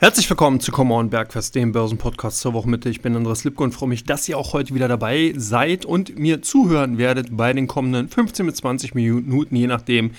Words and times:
Herzlich 0.00 0.30
willkommen 0.30 0.60
zu 0.60 0.70
Come 0.70 0.94
On 0.94 1.10
Bergfest, 1.10 1.56
dem 1.56 1.72
Börsenpodcast 1.72 2.38
zur 2.38 2.52
Wochenmitte. 2.52 2.88
Ich 2.88 3.02
bin 3.02 3.16
Andreas 3.16 3.42
Lipko 3.42 3.64
und 3.64 3.72
freue 3.72 3.88
mich, 3.88 4.04
dass 4.04 4.28
ihr 4.28 4.38
auch 4.38 4.52
heute 4.52 4.72
wieder 4.72 4.86
dabei 4.86 5.34
seid 5.36 5.84
und 5.84 6.16
mir 6.16 6.40
zuhören 6.40 6.98
werdet 6.98 7.36
bei 7.36 7.52
den 7.52 7.66
kommenden 7.66 8.08
15 8.08 8.46
bis 8.46 8.54
20 8.54 8.94
Minuten, 8.94 9.56
je 9.56 9.66
nachdem, 9.66 10.12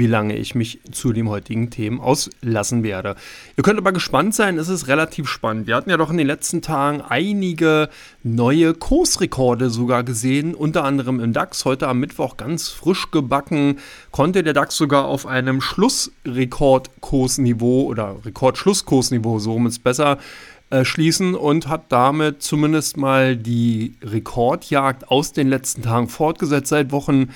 wie 0.00 0.08
lange 0.08 0.34
ich 0.34 0.56
mich 0.56 0.80
zu 0.90 1.12
den 1.12 1.28
heutigen 1.28 1.68
Themen 1.68 2.00
auslassen 2.00 2.82
werde. 2.82 3.16
Ihr 3.58 3.62
könnt 3.62 3.78
aber 3.78 3.92
gespannt 3.92 4.34
sein, 4.34 4.56
es 4.56 4.70
ist 4.70 4.88
relativ 4.88 5.28
spannend. 5.28 5.66
Wir 5.66 5.76
hatten 5.76 5.90
ja 5.90 5.98
doch 5.98 6.10
in 6.10 6.16
den 6.16 6.26
letzten 6.26 6.62
Tagen 6.62 7.02
einige 7.02 7.90
neue 8.22 8.72
Kursrekorde 8.72 9.68
sogar 9.68 10.02
gesehen, 10.02 10.54
unter 10.54 10.84
anderem 10.84 11.20
im 11.20 11.34
DAX. 11.34 11.66
Heute 11.66 11.86
am 11.86 12.00
Mittwoch 12.00 12.38
ganz 12.38 12.70
frisch 12.70 13.10
gebacken 13.10 13.76
konnte 14.10 14.42
der 14.42 14.54
DAX 14.54 14.78
sogar 14.78 15.04
auf 15.04 15.26
einem 15.26 15.60
Schlussrekordkursniveau 15.60 17.82
oder 17.82 18.16
Rekordschlusskursniveau, 18.24 19.38
so 19.38 19.52
rum 19.52 19.66
ist 19.66 19.84
besser, 19.84 20.16
äh, 20.70 20.84
schließen 20.84 21.34
und 21.34 21.66
hat 21.66 21.90
damit 21.90 22.42
zumindest 22.42 22.96
mal 22.96 23.36
die 23.36 23.96
Rekordjagd 24.02 25.10
aus 25.10 25.32
den 25.32 25.48
letzten 25.48 25.82
Tagen 25.82 26.08
fortgesetzt. 26.08 26.68
Seit 26.68 26.92
Wochen 26.92 27.30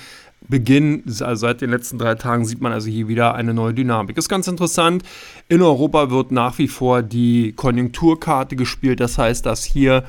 Beginn, 0.47 1.03
also 1.05 1.35
seit 1.35 1.61
den 1.61 1.69
letzten 1.69 1.97
drei 1.97 2.15
Tagen, 2.15 2.45
sieht 2.45 2.61
man 2.61 2.71
also 2.71 2.89
hier 2.89 3.07
wieder 3.07 3.35
eine 3.35 3.53
neue 3.53 3.73
Dynamik. 3.73 4.17
Ist 4.17 4.29
ganz 4.29 4.47
interessant. 4.47 5.03
In 5.47 5.61
Europa 5.61 6.09
wird 6.11 6.31
nach 6.31 6.57
wie 6.57 6.67
vor 6.67 7.01
die 7.01 7.53
Konjunkturkarte 7.53 8.55
gespielt. 8.55 8.99
Das 8.99 9.17
heißt, 9.17 9.45
dass 9.45 9.63
hier 9.63 10.03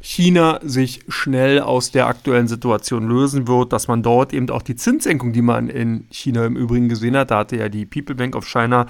China 0.00 0.58
sich 0.62 1.00
schnell 1.08 1.60
aus 1.60 1.92
der 1.92 2.08
aktuellen 2.08 2.48
Situation 2.48 3.08
lösen 3.08 3.46
wird, 3.46 3.72
dass 3.72 3.86
man 3.86 4.02
dort 4.02 4.32
eben 4.32 4.50
auch 4.50 4.62
die 4.62 4.74
Zinssenkung, 4.74 5.32
die 5.32 5.42
man 5.42 5.68
in 5.68 6.06
China 6.10 6.44
im 6.44 6.56
Übrigen 6.56 6.88
gesehen 6.88 7.16
hat, 7.16 7.30
da 7.30 7.38
hatte 7.38 7.56
ja 7.56 7.68
die 7.68 7.86
People 7.86 8.16
Bank 8.16 8.34
of 8.34 8.44
China 8.44 8.86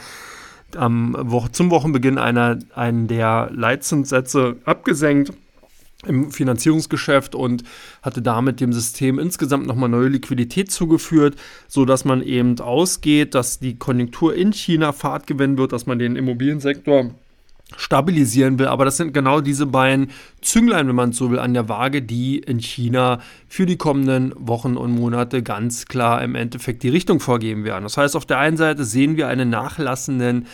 am 0.74 1.14
Wo 1.18 1.46
zum 1.48 1.70
Wochenbeginn 1.70 2.16
einer, 2.16 2.58
einen 2.74 3.08
der 3.08 3.50
Leitzinssätze 3.52 4.56
abgesenkt 4.64 5.32
im 6.06 6.30
Finanzierungsgeschäft 6.30 7.34
und 7.34 7.62
hatte 8.02 8.22
damit 8.22 8.60
dem 8.60 8.72
System 8.72 9.18
insgesamt 9.18 9.66
nochmal 9.66 9.88
neue 9.88 10.08
Liquidität 10.08 10.70
zugeführt, 10.70 11.36
sodass 11.68 12.04
man 12.04 12.22
eben 12.22 12.58
ausgeht, 12.60 13.34
dass 13.34 13.58
die 13.58 13.76
Konjunktur 13.76 14.34
in 14.34 14.52
China 14.52 14.92
Fahrt 14.92 15.26
gewinnen 15.26 15.58
wird, 15.58 15.72
dass 15.72 15.86
man 15.86 15.98
den 15.98 16.16
Immobiliensektor 16.16 17.10
stabilisieren 17.76 18.58
will. 18.58 18.66
Aber 18.66 18.84
das 18.84 18.96
sind 18.96 19.14
genau 19.14 19.40
diese 19.40 19.66
beiden 19.66 20.10
Zünglein, 20.40 20.88
wenn 20.88 20.96
man 20.96 21.12
so 21.12 21.30
will, 21.30 21.38
an 21.38 21.54
der 21.54 21.68
Waage, 21.68 22.02
die 22.02 22.38
in 22.38 22.58
China 22.58 23.20
für 23.48 23.66
die 23.66 23.76
kommenden 23.76 24.32
Wochen 24.36 24.76
und 24.76 24.92
Monate 24.92 25.42
ganz 25.42 25.86
klar 25.86 26.22
im 26.22 26.34
Endeffekt 26.34 26.82
die 26.82 26.88
Richtung 26.88 27.20
vorgeben 27.20 27.64
werden. 27.64 27.84
Das 27.84 27.96
heißt, 27.96 28.16
auf 28.16 28.26
der 28.26 28.38
einen 28.38 28.56
Seite 28.56 28.84
sehen 28.84 29.16
wir 29.16 29.28
einen 29.28 29.50
nachlassenden 29.50 30.46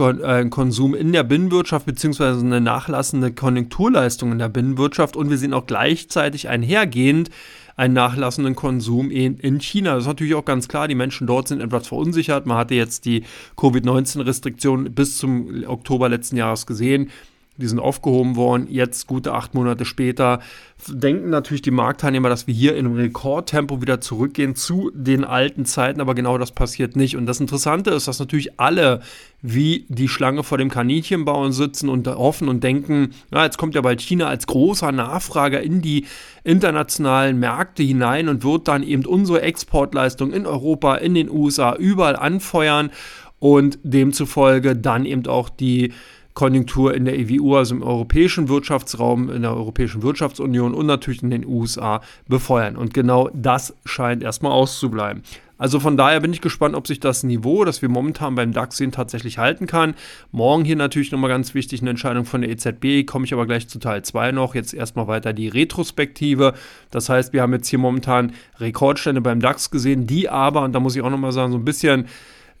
äh, 0.00 0.48
Konsum 0.48 0.94
in 0.94 1.12
der 1.12 1.22
Binnenwirtschaft 1.22 1.86
beziehungsweise 1.86 2.40
eine 2.40 2.60
nachlassende 2.60 3.32
Konjunkturleistung 3.32 4.32
in 4.32 4.38
der 4.38 4.48
Binnenwirtschaft 4.48 5.16
und 5.16 5.30
wir 5.30 5.38
sehen 5.38 5.54
auch 5.54 5.66
gleichzeitig 5.66 6.48
einhergehend 6.48 7.30
einen 7.76 7.94
nachlassenden 7.94 8.54
Konsum 8.54 9.10
in, 9.10 9.38
in 9.38 9.60
China. 9.60 9.94
Das 9.94 10.04
ist 10.04 10.08
natürlich 10.08 10.34
auch 10.34 10.44
ganz 10.44 10.66
klar, 10.68 10.88
die 10.88 10.94
Menschen 10.94 11.26
dort 11.26 11.48
sind 11.48 11.60
etwas 11.60 11.88
verunsichert. 11.88 12.46
Man 12.46 12.56
hatte 12.56 12.74
jetzt 12.74 13.04
die 13.04 13.24
Covid-19-Restriktionen 13.56 14.94
bis 14.94 15.18
zum 15.18 15.64
Oktober 15.66 16.08
letzten 16.08 16.36
Jahres 16.36 16.66
gesehen 16.66 17.10
die 17.56 17.66
sind 17.66 17.78
aufgehoben 17.78 18.36
worden. 18.36 18.66
Jetzt, 18.70 19.06
gute 19.06 19.32
acht 19.32 19.54
Monate 19.54 19.84
später, 19.84 20.40
denken 20.88 21.30
natürlich 21.30 21.62
die 21.62 21.70
Marktteilnehmer, 21.70 22.28
dass 22.28 22.46
wir 22.46 22.54
hier 22.54 22.76
in 22.76 22.86
einem 22.86 22.96
Rekordtempo 22.96 23.80
wieder 23.80 24.00
zurückgehen 24.00 24.54
zu 24.54 24.90
den 24.94 25.24
alten 25.24 25.64
Zeiten, 25.64 26.00
aber 26.00 26.14
genau 26.14 26.38
das 26.38 26.52
passiert 26.52 26.96
nicht. 26.96 27.16
Und 27.16 27.26
das 27.26 27.40
Interessante 27.40 27.90
ist, 27.90 28.08
dass 28.08 28.18
natürlich 28.18 28.60
alle 28.60 29.00
wie 29.42 29.86
die 29.88 30.08
Schlange 30.08 30.42
vor 30.42 30.58
dem 30.58 30.70
Kaninchenbauen 30.70 31.52
sitzen 31.52 31.88
und 31.88 32.06
hoffen 32.08 32.48
und 32.48 32.62
denken, 32.62 33.10
ja, 33.32 33.44
jetzt 33.44 33.58
kommt 33.58 33.74
ja 33.74 33.80
bald 33.80 34.00
China 34.00 34.26
als 34.26 34.46
großer 34.46 34.92
Nachfrager 34.92 35.62
in 35.62 35.80
die 35.80 36.06
internationalen 36.44 37.38
Märkte 37.38 37.82
hinein 37.82 38.28
und 38.28 38.44
wird 38.44 38.68
dann 38.68 38.82
eben 38.82 39.06
unsere 39.06 39.42
Exportleistung 39.42 40.32
in 40.32 40.46
Europa, 40.46 40.96
in 40.96 41.14
den 41.14 41.30
USA, 41.30 41.74
überall 41.74 42.16
anfeuern 42.16 42.90
und 43.38 43.78
demzufolge 43.82 44.76
dann 44.76 45.04
eben 45.04 45.26
auch 45.26 45.48
die 45.48 45.92
Konjunktur 46.36 46.94
in 46.94 47.06
der 47.06 47.18
EWU, 47.18 47.56
also 47.56 47.74
im 47.74 47.82
europäischen 47.82 48.48
Wirtschaftsraum, 48.48 49.30
in 49.30 49.40
der 49.40 49.54
Europäischen 49.54 50.02
Wirtschaftsunion 50.02 50.74
und 50.74 50.84
natürlich 50.84 51.22
in 51.22 51.30
den 51.30 51.46
USA 51.46 52.02
befeuern. 52.28 52.76
Und 52.76 52.92
genau 52.92 53.30
das 53.32 53.74
scheint 53.86 54.22
erstmal 54.22 54.52
auszubleiben. 54.52 55.22
Also 55.56 55.80
von 55.80 55.96
daher 55.96 56.20
bin 56.20 56.34
ich 56.34 56.42
gespannt, 56.42 56.74
ob 56.74 56.86
sich 56.86 57.00
das 57.00 57.22
Niveau, 57.22 57.64
das 57.64 57.80
wir 57.80 57.88
momentan 57.88 58.34
beim 58.34 58.52
DAX 58.52 58.76
sehen, 58.76 58.92
tatsächlich 58.92 59.38
halten 59.38 59.66
kann. 59.66 59.94
Morgen 60.30 60.66
hier 60.66 60.76
natürlich 60.76 61.10
nochmal 61.10 61.30
ganz 61.30 61.54
wichtig 61.54 61.80
eine 61.80 61.88
Entscheidung 61.88 62.26
von 62.26 62.42
der 62.42 62.50
EZB, 62.50 63.06
komme 63.06 63.24
ich 63.24 63.32
aber 63.32 63.46
gleich 63.46 63.66
zu 63.66 63.78
Teil 63.78 64.02
2 64.02 64.32
noch. 64.32 64.54
Jetzt 64.54 64.74
erstmal 64.74 65.06
weiter 65.08 65.32
die 65.32 65.48
Retrospektive. 65.48 66.52
Das 66.90 67.08
heißt, 67.08 67.32
wir 67.32 67.40
haben 67.40 67.54
jetzt 67.54 67.68
hier 67.68 67.78
momentan 67.78 68.34
Rekordstände 68.60 69.22
beim 69.22 69.40
DAX 69.40 69.70
gesehen, 69.70 70.06
die 70.06 70.28
aber, 70.28 70.62
und 70.64 70.74
da 70.74 70.80
muss 70.80 70.94
ich 70.94 71.00
auch 71.00 71.08
nochmal 71.08 71.32
sagen, 71.32 71.52
so 71.52 71.58
ein 71.58 71.64
bisschen 71.64 72.06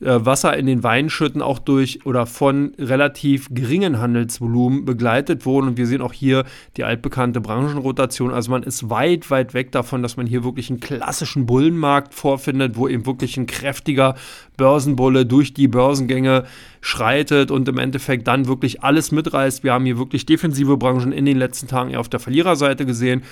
Wasser 0.00 0.56
in 0.56 0.66
den 0.66 0.82
Wein 0.82 1.08
schütten, 1.08 1.40
auch 1.40 1.58
durch 1.58 2.04
oder 2.04 2.26
von 2.26 2.72
relativ 2.78 3.48
geringen 3.50 3.98
Handelsvolumen 3.98 4.84
begleitet 4.84 5.46
wurden. 5.46 5.68
Und 5.68 5.78
wir 5.78 5.86
sehen 5.86 6.02
auch 6.02 6.12
hier 6.12 6.44
die 6.76 6.84
altbekannte 6.84 7.40
Branchenrotation. 7.40 8.32
Also 8.32 8.50
man 8.50 8.62
ist 8.62 8.90
weit, 8.90 9.30
weit 9.30 9.54
weg 9.54 9.72
davon, 9.72 10.02
dass 10.02 10.16
man 10.16 10.26
hier 10.26 10.44
wirklich 10.44 10.68
einen 10.68 10.80
klassischen 10.80 11.46
Bullenmarkt 11.46 12.12
vorfindet, 12.12 12.76
wo 12.76 12.88
eben 12.88 13.06
wirklich 13.06 13.36
ein 13.38 13.46
kräftiger 13.46 14.16
Börsenbulle 14.56 15.24
durch 15.24 15.54
die 15.54 15.68
Börsengänge 15.68 16.44
schreitet 16.82 17.50
und 17.50 17.66
im 17.68 17.78
Endeffekt 17.78 18.28
dann 18.28 18.46
wirklich 18.46 18.82
alles 18.82 19.12
mitreißt. 19.12 19.64
Wir 19.64 19.72
haben 19.72 19.86
hier 19.86 19.98
wirklich 19.98 20.26
defensive 20.26 20.76
Branchen 20.76 21.12
in 21.12 21.24
den 21.24 21.38
letzten 21.38 21.68
Tagen 21.68 21.90
eher 21.90 22.00
auf 22.00 22.08
der 22.08 22.20
Verliererseite 22.20 22.84
gesehen. 22.84 23.22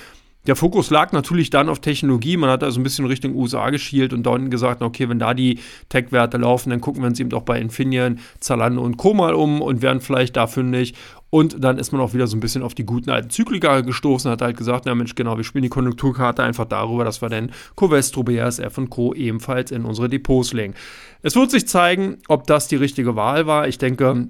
Der 0.47 0.55
Fokus 0.55 0.89
lag 0.89 1.11
natürlich 1.11 1.49
dann 1.49 1.69
auf 1.69 1.79
Technologie. 1.79 2.37
Man 2.37 2.49
hat 2.49 2.63
also 2.63 2.79
ein 2.79 2.83
bisschen 2.83 3.05
Richtung 3.05 3.35
USA 3.35 3.69
geschielt 3.69 4.13
und 4.13 4.23
dann 4.23 4.49
gesagt, 4.49 4.81
okay, 4.81 5.09
wenn 5.09 5.19
da 5.19 5.33
die 5.33 5.59
Tech-Werte 5.89 6.37
laufen, 6.37 6.69
dann 6.69 6.81
gucken 6.81 7.01
wir 7.01 7.07
uns 7.07 7.19
eben 7.19 7.33
auch 7.33 7.43
bei 7.43 7.59
Infineon, 7.59 8.19
Zalando 8.39 8.81
und 8.81 8.97
Co. 8.97 9.13
mal 9.13 9.33
um 9.33 9.61
und 9.61 9.81
werden 9.81 10.01
vielleicht 10.01 10.35
da 10.35 10.47
fündig. 10.47 10.93
Und 11.31 11.61
dann 11.63 11.79
ist 11.79 11.91
man 11.91 11.99
auch 11.99 12.13
wieder 12.13 12.27
so 12.27 12.37
ein 12.37 12.39
bisschen 12.39 12.63
auf 12.63 12.75
die 12.75 12.85
guten 12.85 13.09
alten 13.09 13.29
Zykliker 13.29 13.81
gestoßen, 13.81 14.31
hat 14.31 14.41
halt 14.41 14.55
gesagt, 14.55 14.85
na 14.85 14.95
Mensch, 14.95 15.15
genau, 15.15 15.35
wir 15.35 15.43
spielen 15.43 15.63
die 15.63 15.69
Konjunkturkarte 15.69 16.43
einfach 16.43 16.65
darüber, 16.65 17.03
dass 17.03 17.21
wir 17.21 17.27
dann 17.27 17.51
Covestro, 17.75 18.23
BASF 18.23 18.77
und 18.77 18.89
Co. 18.89 19.13
ebenfalls 19.13 19.71
in 19.71 19.83
unsere 19.83 20.07
Depots 20.07 20.53
legen. 20.53 20.75
Es 21.23 21.35
wird 21.35 21.51
sich 21.51 21.67
zeigen, 21.67 22.19
ob 22.27 22.47
das 22.47 22.67
die 22.67 22.77
richtige 22.77 23.15
Wahl 23.15 23.47
war. 23.47 23.67
Ich 23.67 23.79
denke, 23.79 24.27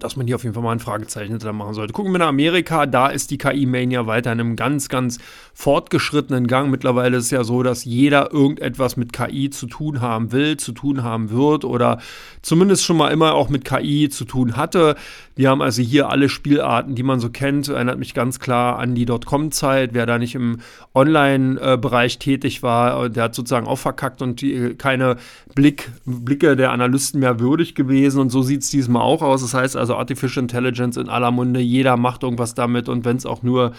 dass 0.00 0.16
man 0.16 0.26
hier 0.26 0.36
auf 0.36 0.42
jeden 0.42 0.54
Fall 0.54 0.62
mal 0.62 0.72
ein 0.72 0.80
Fragezeichen 0.80 1.30
hinter 1.32 1.52
machen 1.52 1.74
sollte. 1.74 1.92
Gucken 1.92 2.12
wir 2.12 2.18
nach 2.18 2.28
Amerika, 2.28 2.86
da 2.86 3.08
ist 3.08 3.30
die 3.30 3.38
KI-Mania 3.38 4.06
weiter 4.06 4.32
in 4.32 4.40
einem 4.40 4.56
ganz, 4.56 4.88
ganz 4.88 5.18
fortgeschrittenen 5.54 6.46
Gang. 6.48 6.70
Mittlerweile 6.70 7.16
ist 7.16 7.26
es 7.26 7.30
ja 7.30 7.44
so, 7.44 7.62
dass 7.62 7.84
jeder 7.84 8.32
irgendetwas 8.32 8.96
mit 8.96 9.12
KI 9.12 9.48
zu 9.50 9.66
tun 9.66 10.00
haben 10.00 10.32
will, 10.32 10.56
zu 10.56 10.72
tun 10.72 11.02
haben 11.02 11.30
wird 11.30 11.64
oder 11.64 11.98
zumindest 12.42 12.84
schon 12.84 12.96
mal 12.96 13.08
immer 13.08 13.34
auch 13.34 13.48
mit 13.48 13.64
KI 13.64 14.08
zu 14.10 14.24
tun 14.24 14.56
hatte. 14.56 14.96
Wir 15.34 15.50
haben 15.50 15.62
also 15.62 15.82
hier 15.82 16.10
alle 16.10 16.28
Spielarten, 16.28 16.94
die 16.94 17.02
man 17.02 17.20
so 17.20 17.30
kennt. 17.30 17.68
Erinnert 17.68 17.98
mich 17.98 18.14
ganz 18.14 18.40
klar 18.40 18.78
an 18.78 18.94
die 18.94 19.04
Dotcom-Zeit. 19.04 19.90
Wer 19.92 20.06
da 20.06 20.18
nicht 20.18 20.34
im 20.34 20.58
Online-Bereich 20.94 22.18
tätig 22.18 22.62
war, 22.62 23.08
der 23.08 23.24
hat 23.24 23.34
sozusagen 23.34 23.66
auch 23.66 23.78
verkackt 23.78 24.20
und 24.22 24.40
die, 24.40 24.74
keine 24.74 25.16
Blick, 25.54 25.90
Blicke 26.06 26.56
der 26.56 26.72
Analysten 26.72 27.20
mehr 27.20 27.38
würdig 27.38 27.74
gewesen. 27.74 28.20
Und 28.20 28.30
so 28.30 28.42
sieht 28.42 28.62
es 28.62 28.70
diesmal 28.70 29.02
auch 29.02 29.22
aus. 29.22 29.42
Das 29.42 29.54
heißt 29.54 29.75
also 29.76 29.96
Artificial 29.96 30.42
Intelligence 30.42 30.96
in 30.96 31.08
aller 31.08 31.30
Munde. 31.30 31.60
Jeder 31.60 31.96
macht 31.96 32.22
irgendwas 32.22 32.54
damit 32.54 32.88
und 32.88 33.04
wenn 33.04 33.16
es 33.16 33.26
auch 33.26 33.42
nur 33.42 33.72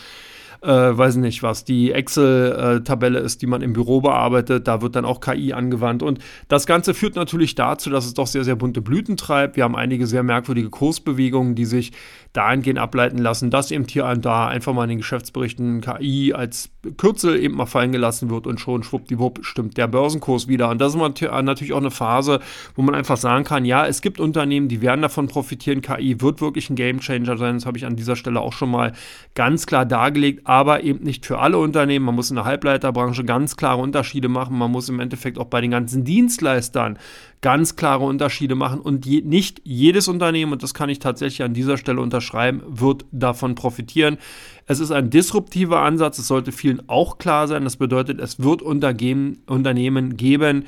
äh, 0.61 0.69
weiß 0.69 1.17
nicht 1.17 1.43
was, 1.43 1.63
die 1.63 1.91
Excel-Tabelle 1.91 3.19
ist, 3.19 3.41
die 3.41 3.47
man 3.47 3.61
im 3.61 3.73
Büro 3.73 4.01
bearbeitet. 4.01 4.67
Da 4.67 4.81
wird 4.81 4.95
dann 4.95 5.05
auch 5.05 5.19
KI 5.19 5.53
angewandt. 5.53 6.03
Und 6.03 6.19
das 6.47 6.65
Ganze 6.65 6.93
führt 6.93 7.15
natürlich 7.15 7.55
dazu, 7.55 7.89
dass 7.89 8.05
es 8.05 8.13
doch 8.13 8.27
sehr, 8.27 8.43
sehr 8.43 8.55
bunte 8.55 8.81
Blüten 8.81 9.17
treibt. 9.17 9.55
Wir 9.55 9.63
haben 9.63 9.75
einige 9.75 10.07
sehr 10.07 10.23
merkwürdige 10.23 10.69
Kursbewegungen, 10.69 11.55
die 11.55 11.65
sich 11.65 11.91
dahingehend 12.33 12.79
ableiten 12.79 13.17
lassen, 13.17 13.49
dass 13.49 13.71
eben 13.71 13.85
hier 13.87 14.05
und 14.05 14.23
da 14.23 14.47
einfach 14.47 14.73
mal 14.73 14.83
in 14.83 14.89
den 14.89 14.97
Geschäftsberichten 14.99 15.81
KI 15.81 16.33
als 16.33 16.69
Kürzel 16.97 17.39
eben 17.39 17.55
mal 17.55 17.65
fallen 17.65 17.91
gelassen 17.91 18.29
wird 18.29 18.47
und 18.47 18.59
schon 18.59 18.83
schwuppdiwupp 18.83 19.39
stimmt 19.43 19.77
der 19.77 19.87
Börsenkurs 19.87 20.47
wieder. 20.47 20.69
Und 20.69 20.79
das 20.79 20.93
ist 20.93 20.99
natürlich 20.99 21.73
auch 21.73 21.77
eine 21.77 21.91
Phase, 21.91 22.39
wo 22.75 22.81
man 22.81 22.95
einfach 22.95 23.17
sagen 23.17 23.43
kann, 23.43 23.65
ja, 23.65 23.85
es 23.85 24.01
gibt 24.01 24.19
Unternehmen, 24.19 24.67
die 24.67 24.81
werden 24.81 25.01
davon 25.01 25.27
profitieren. 25.27 25.81
KI 25.81 26.21
wird 26.21 26.41
wirklich 26.41 26.69
ein 26.69 26.75
Gamechanger 26.75 27.37
sein. 27.37 27.55
Das 27.55 27.65
habe 27.65 27.77
ich 27.77 27.85
an 27.85 27.95
dieser 27.95 28.15
Stelle 28.15 28.39
auch 28.39 28.53
schon 28.53 28.69
mal 28.69 28.93
ganz 29.35 29.65
klar 29.65 29.85
dargelegt 29.85 30.46
aber 30.47 30.81
eben 30.81 31.03
nicht 31.03 31.25
für 31.25 31.39
alle 31.39 31.57
Unternehmen. 31.57 32.05
Man 32.05 32.15
muss 32.15 32.29
in 32.29 32.37
der 32.37 32.45
Halbleiterbranche 32.45 33.25
ganz 33.25 33.57
klare 33.57 33.81
Unterschiede 33.81 34.29
machen. 34.29 34.57
Man 34.57 34.71
muss 34.71 34.87
im 34.87 35.01
Endeffekt 35.01 35.37
auch 35.37 35.47
bei 35.47 35.59
den 35.59 35.71
ganzen 35.71 36.05
Dienstleistern 36.05 36.97
ganz 37.41 37.75
klare 37.75 38.05
Unterschiede 38.05 38.55
machen. 38.55 38.79
Und 38.79 39.05
je, 39.05 39.19
nicht 39.19 39.59
jedes 39.65 40.07
Unternehmen, 40.07 40.53
und 40.53 40.63
das 40.63 40.73
kann 40.73 40.87
ich 40.87 40.99
tatsächlich 40.99 41.43
an 41.43 41.53
dieser 41.53 41.75
Stelle 41.75 41.99
unterschreiben, 41.99 42.63
wird 42.65 43.03
davon 43.11 43.55
profitieren. 43.55 44.19
Es 44.67 44.79
ist 44.79 44.91
ein 44.91 45.09
disruptiver 45.09 45.81
Ansatz. 45.81 46.17
Es 46.17 46.27
sollte 46.27 46.53
vielen 46.53 46.87
auch 46.87 47.17
klar 47.17 47.49
sein. 47.49 47.65
Das 47.65 47.75
bedeutet, 47.75 48.21
es 48.21 48.41
wird 48.41 48.61
Unternehmen 48.61 50.15
geben, 50.15 50.63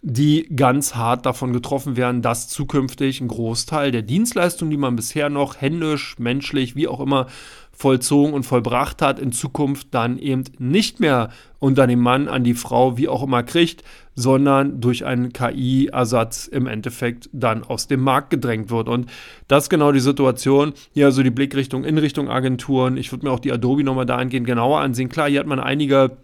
die 0.00 0.48
ganz 0.54 0.94
hart 0.94 1.26
davon 1.26 1.52
getroffen 1.52 1.96
werden, 1.96 2.22
dass 2.22 2.48
zukünftig 2.48 3.20
ein 3.20 3.26
Großteil 3.26 3.90
der 3.90 4.02
Dienstleistungen, 4.02 4.70
die 4.70 4.76
man 4.76 4.94
bisher 4.94 5.28
noch 5.28 5.60
händisch, 5.60 6.20
menschlich, 6.20 6.76
wie 6.76 6.86
auch 6.86 7.00
immer 7.00 7.26
vollzogen 7.78 8.34
und 8.34 8.42
vollbracht 8.42 9.00
hat, 9.02 9.20
in 9.20 9.30
Zukunft 9.30 9.88
dann 9.92 10.18
eben 10.18 10.42
nicht 10.58 10.98
mehr 10.98 11.30
unter 11.60 11.86
dem 11.86 12.00
Mann 12.00 12.26
an 12.26 12.42
die 12.42 12.54
Frau, 12.54 12.98
wie 12.98 13.06
auch 13.06 13.22
immer, 13.22 13.44
kriegt, 13.44 13.84
sondern 14.16 14.80
durch 14.80 15.04
einen 15.04 15.32
KI-Ersatz 15.32 16.48
im 16.48 16.66
Endeffekt 16.66 17.30
dann 17.32 17.62
aus 17.62 17.86
dem 17.86 18.00
Markt 18.00 18.30
gedrängt 18.30 18.70
wird. 18.70 18.88
Und 18.88 19.08
das 19.46 19.64
ist 19.64 19.68
genau 19.68 19.92
die 19.92 20.00
Situation. 20.00 20.72
Hier 20.92 21.06
also 21.06 21.22
die 21.22 21.30
Blickrichtung 21.30 21.84
in 21.84 21.98
Richtung 21.98 22.28
Agenturen. 22.28 22.96
Ich 22.96 23.12
würde 23.12 23.26
mir 23.26 23.32
auch 23.32 23.38
die 23.38 23.52
Adobe 23.52 23.84
nochmal 23.84 24.06
dahingehend 24.06 24.46
genauer 24.46 24.80
ansehen. 24.80 25.08
Klar, 25.08 25.28
hier 25.28 25.38
hat 25.38 25.46
man 25.46 25.60
einige 25.60 26.16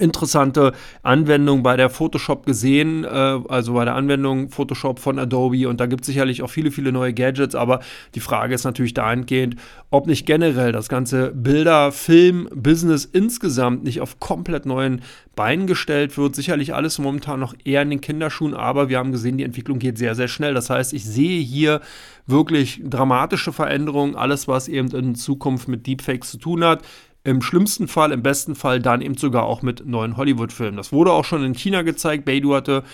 interessante 0.00 0.72
Anwendung 1.02 1.62
bei 1.62 1.76
der 1.76 1.90
Photoshop 1.90 2.46
gesehen, 2.46 3.04
äh, 3.04 3.08
also 3.08 3.74
bei 3.74 3.84
der 3.84 3.94
Anwendung 3.94 4.50
Photoshop 4.50 4.98
von 4.98 5.18
Adobe 5.18 5.68
und 5.68 5.80
da 5.80 5.86
gibt 5.86 6.02
es 6.02 6.06
sicherlich 6.06 6.42
auch 6.42 6.50
viele, 6.50 6.70
viele 6.70 6.92
neue 6.92 7.12
Gadgets, 7.12 7.54
aber 7.54 7.80
die 8.14 8.20
Frage 8.20 8.54
ist 8.54 8.64
natürlich 8.64 8.94
dahingehend, 8.94 9.56
ob 9.90 10.06
nicht 10.06 10.26
generell 10.26 10.72
das 10.72 10.88
ganze 10.88 11.32
Bilder, 11.32 11.92
Film, 11.92 12.48
Business 12.54 13.04
insgesamt 13.04 13.84
nicht 13.84 14.00
auf 14.00 14.20
komplett 14.20 14.66
neuen 14.66 15.02
Beinen 15.38 15.68
gestellt 15.68 16.18
wird. 16.18 16.34
Sicherlich 16.34 16.74
alles 16.74 16.98
momentan 16.98 17.38
noch 17.38 17.54
eher 17.64 17.82
in 17.82 17.90
den 17.90 18.00
Kinderschuhen, 18.00 18.54
aber 18.54 18.88
wir 18.88 18.98
haben 18.98 19.12
gesehen, 19.12 19.38
die 19.38 19.44
Entwicklung 19.44 19.78
geht 19.78 19.96
sehr, 19.96 20.16
sehr 20.16 20.26
schnell. 20.26 20.52
Das 20.52 20.68
heißt, 20.68 20.92
ich 20.92 21.04
sehe 21.04 21.40
hier 21.40 21.80
wirklich 22.26 22.82
dramatische 22.84 23.52
Veränderungen, 23.52 24.16
alles, 24.16 24.48
was 24.48 24.68
eben 24.68 24.88
in 24.90 25.14
Zukunft 25.14 25.68
mit 25.68 25.86
Deepfakes 25.86 26.32
zu 26.32 26.38
tun 26.38 26.64
hat. 26.64 26.82
Im 27.24 27.42
schlimmsten 27.42 27.88
Fall, 27.88 28.12
im 28.12 28.22
besten 28.22 28.54
Fall 28.54 28.80
dann 28.80 29.02
eben 29.02 29.16
sogar 29.16 29.44
auch 29.44 29.60
mit 29.60 29.84
neuen 29.86 30.16
Hollywood-Filmen. 30.16 30.76
Das 30.76 30.92
wurde 30.92 31.12
auch 31.12 31.24
schon 31.24 31.44
in 31.44 31.54
China 31.54 31.82
gezeigt. 31.82 32.24
Beidou 32.24 32.54
hatte 32.54 32.84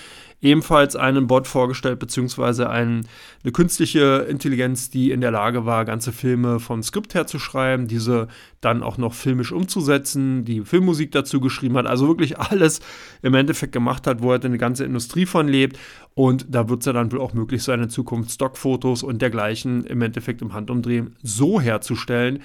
ebenfalls 0.44 0.94
einen 0.94 1.26
Bot 1.26 1.46
vorgestellt, 1.46 1.98
beziehungsweise 1.98 2.68
ein, 2.68 3.06
eine 3.42 3.52
künstliche 3.52 4.26
Intelligenz, 4.28 4.90
die 4.90 5.10
in 5.10 5.22
der 5.22 5.30
Lage 5.30 5.64
war, 5.64 5.84
ganze 5.84 6.12
Filme 6.12 6.60
vom 6.60 6.82
Skript 6.82 7.14
her 7.14 7.26
zu 7.26 7.38
schreiben, 7.38 7.88
diese 7.88 8.28
dann 8.60 8.82
auch 8.82 8.98
noch 8.98 9.14
filmisch 9.14 9.52
umzusetzen, 9.52 10.44
die 10.44 10.60
Filmmusik 10.60 11.12
dazu 11.12 11.40
geschrieben 11.40 11.76
hat, 11.78 11.86
also 11.86 12.06
wirklich 12.08 12.38
alles 12.38 12.80
im 13.22 13.34
Endeffekt 13.34 13.72
gemacht 13.72 14.06
hat, 14.06 14.22
wo 14.22 14.30
halt 14.30 14.44
eine 14.44 14.58
ganze 14.58 14.84
Industrie 14.84 15.26
von 15.26 15.48
lebt. 15.48 15.78
Und 16.14 16.46
da 16.48 16.68
wird 16.68 16.80
es 16.80 16.86
ja 16.86 16.92
dann 16.92 17.10
wohl 17.10 17.20
auch 17.20 17.32
möglich 17.32 17.62
sein, 17.62 17.82
in 17.82 17.90
Zukunft 17.90 18.30
Stockfotos 18.30 19.02
und 19.02 19.22
dergleichen 19.22 19.84
im 19.84 20.02
Endeffekt 20.02 20.42
im 20.42 20.52
Handumdrehen 20.52 21.16
so 21.22 21.60
herzustellen, 21.60 22.42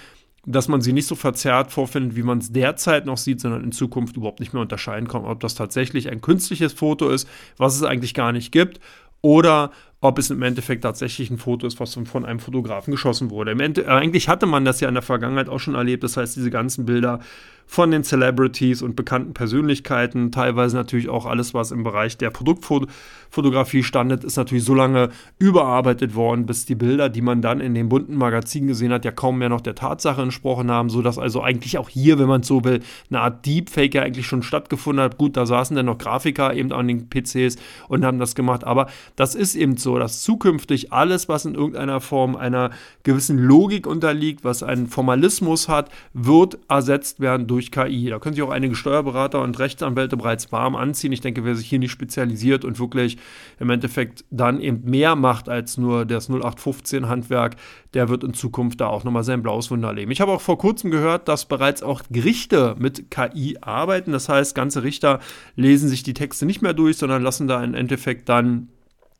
dass 0.51 0.67
man 0.67 0.81
sie 0.81 0.93
nicht 0.93 1.05
so 1.05 1.15
verzerrt 1.15 1.71
vorfindet, 1.71 2.15
wie 2.15 2.23
man 2.23 2.39
es 2.39 2.51
derzeit 2.51 3.05
noch 3.05 3.17
sieht, 3.17 3.39
sondern 3.39 3.63
in 3.63 3.71
Zukunft 3.71 4.17
überhaupt 4.17 4.39
nicht 4.39 4.53
mehr 4.53 4.63
unterscheiden 4.63 5.07
kann, 5.07 5.25
ob 5.25 5.39
das 5.41 5.53
tatsächlich 5.53 6.09
ein 6.09 6.21
künstliches 6.21 6.73
Foto 6.73 7.09
ist, 7.09 7.29
was 7.57 7.75
es 7.75 7.83
eigentlich 7.83 8.15
gar 8.15 8.31
nicht 8.31 8.51
gibt, 8.51 8.79
oder 9.21 9.71
ob 10.01 10.17
es 10.17 10.29
im 10.31 10.41
Endeffekt 10.41 10.83
tatsächlich 10.83 11.29
ein 11.29 11.37
Foto 11.37 11.67
ist, 11.67 11.79
was 11.79 11.93
von 11.93 12.25
einem 12.25 12.39
Fotografen 12.39 12.91
geschossen 12.91 13.29
wurde. 13.29 13.51
Ende, 13.51 13.87
eigentlich 13.89 14.27
hatte 14.27 14.45
man 14.45 14.65
das 14.65 14.79
ja 14.79 14.87
in 14.87 14.95
der 14.95 15.03
Vergangenheit 15.03 15.49
auch 15.49 15.59
schon 15.59 15.75
erlebt, 15.75 16.03
das 16.03 16.17
heißt, 16.17 16.35
diese 16.35 16.49
ganzen 16.49 16.85
Bilder 16.85 17.19
von 17.71 17.91
den 17.91 18.03
Celebrities 18.03 18.81
und 18.81 18.95
bekannten 18.95 19.35
Persönlichkeiten, 19.35 20.31
teilweise 20.31 20.75
natürlich 20.75 21.07
auch 21.07 21.27
alles, 21.27 21.53
was 21.53 21.69
im 21.69 21.83
Bereich 21.83 22.17
der 22.17 22.31
Produktfotografie 22.31 23.83
standet, 23.83 24.23
ist 24.23 24.37
natürlich 24.37 24.63
so 24.63 24.73
lange 24.73 25.09
überarbeitet 25.37 26.15
worden, 26.15 26.47
bis 26.47 26.65
die 26.65 26.73
Bilder, 26.73 27.09
die 27.09 27.21
man 27.21 27.43
dann 27.43 27.59
in 27.61 27.75
den 27.75 27.87
bunten 27.87 28.15
Magazinen 28.15 28.69
gesehen 28.69 28.91
hat, 28.91 29.05
ja 29.05 29.11
kaum 29.11 29.37
mehr 29.37 29.49
noch 29.49 29.61
der 29.61 29.75
Tatsache 29.75 30.19
entsprochen 30.23 30.71
haben, 30.71 30.89
sodass 30.89 31.19
also 31.19 31.43
eigentlich 31.43 31.77
auch 31.77 31.89
hier, 31.89 32.17
wenn 32.17 32.27
man 32.27 32.41
es 32.41 32.47
so 32.47 32.63
will, 32.63 32.79
eine 33.11 33.21
Art 33.21 33.45
Deepfake 33.45 33.93
ja 33.93 34.01
eigentlich 34.01 34.25
schon 34.25 34.41
stattgefunden 34.41 35.05
hat. 35.05 35.19
Gut, 35.19 35.37
da 35.37 35.45
saßen 35.45 35.75
dann 35.75 35.85
noch 35.85 35.99
Grafiker 35.99 36.55
eben 36.55 36.71
an 36.71 36.87
den 36.87 37.07
PCs 37.07 37.57
und 37.87 38.03
haben 38.03 38.17
das 38.17 38.33
gemacht, 38.33 38.63
aber 38.63 38.87
das 39.15 39.35
ist 39.35 39.53
eben 39.53 39.77
so, 39.77 39.99
dass 39.99 40.23
zukünftig 40.23 40.91
alles, 40.91 41.29
was 41.29 41.45
in 41.45 41.53
irgendeiner 41.53 42.01
Form 42.01 42.35
einer 42.35 42.71
gewissen 43.03 43.37
Logik 43.37 43.85
unterliegt, 43.85 44.43
was 44.43 44.63
einen 44.63 44.87
Formalismus 44.87 45.69
hat, 45.69 45.91
wird 46.13 46.57
ersetzt 46.67 47.19
werden 47.19 47.45
durch 47.45 47.58
durch 47.59 47.71
KI. 47.71 48.09
Da 48.09 48.19
können 48.19 48.35
sich 48.35 48.43
auch 48.43 48.49
einige 48.49 48.75
Steuerberater 48.75 49.41
und 49.41 49.59
Rechtsanwälte 49.59 50.15
bereits 50.15 50.51
warm 50.51 50.75
anziehen. 50.75 51.11
Ich 51.11 51.21
denke, 51.21 51.43
wer 51.43 51.55
sich 51.55 51.67
hier 51.67 51.79
nicht 51.79 51.91
spezialisiert 51.91 52.63
und 52.63 52.79
wirklich 52.79 53.17
im 53.59 53.69
Endeffekt 53.69 54.23
dann 54.31 54.61
eben 54.61 54.89
mehr 54.89 55.15
macht 55.15 55.49
als 55.49 55.77
nur 55.77 56.05
das 56.05 56.29
0815-Handwerk, 56.29 57.57
der 57.93 58.07
wird 58.07 58.23
in 58.23 58.33
Zukunft 58.33 58.79
da 58.79 58.87
auch 58.87 59.03
nochmal 59.03 59.23
sein 59.23 59.43
blaues 59.43 59.69
Wunder 59.71 59.89
erleben. 59.89 60.11
Ich 60.11 60.21
habe 60.21 60.31
auch 60.31 60.41
vor 60.41 60.57
kurzem 60.57 60.89
gehört, 60.89 61.27
dass 61.27 61.45
bereits 61.45 61.83
auch 61.83 62.03
Gerichte 62.09 62.75
mit 62.79 63.11
KI 63.11 63.57
arbeiten. 63.61 64.13
Das 64.13 64.29
heißt, 64.29 64.55
ganze 64.55 64.83
Richter 64.83 65.19
lesen 65.55 65.89
sich 65.89 66.03
die 66.03 66.13
Texte 66.13 66.45
nicht 66.45 66.61
mehr 66.61 66.73
durch, 66.73 66.97
sondern 66.97 67.23
lassen 67.23 67.47
da 67.47 67.63
im 67.63 67.73
Endeffekt 67.73 68.29
dann 68.29 68.69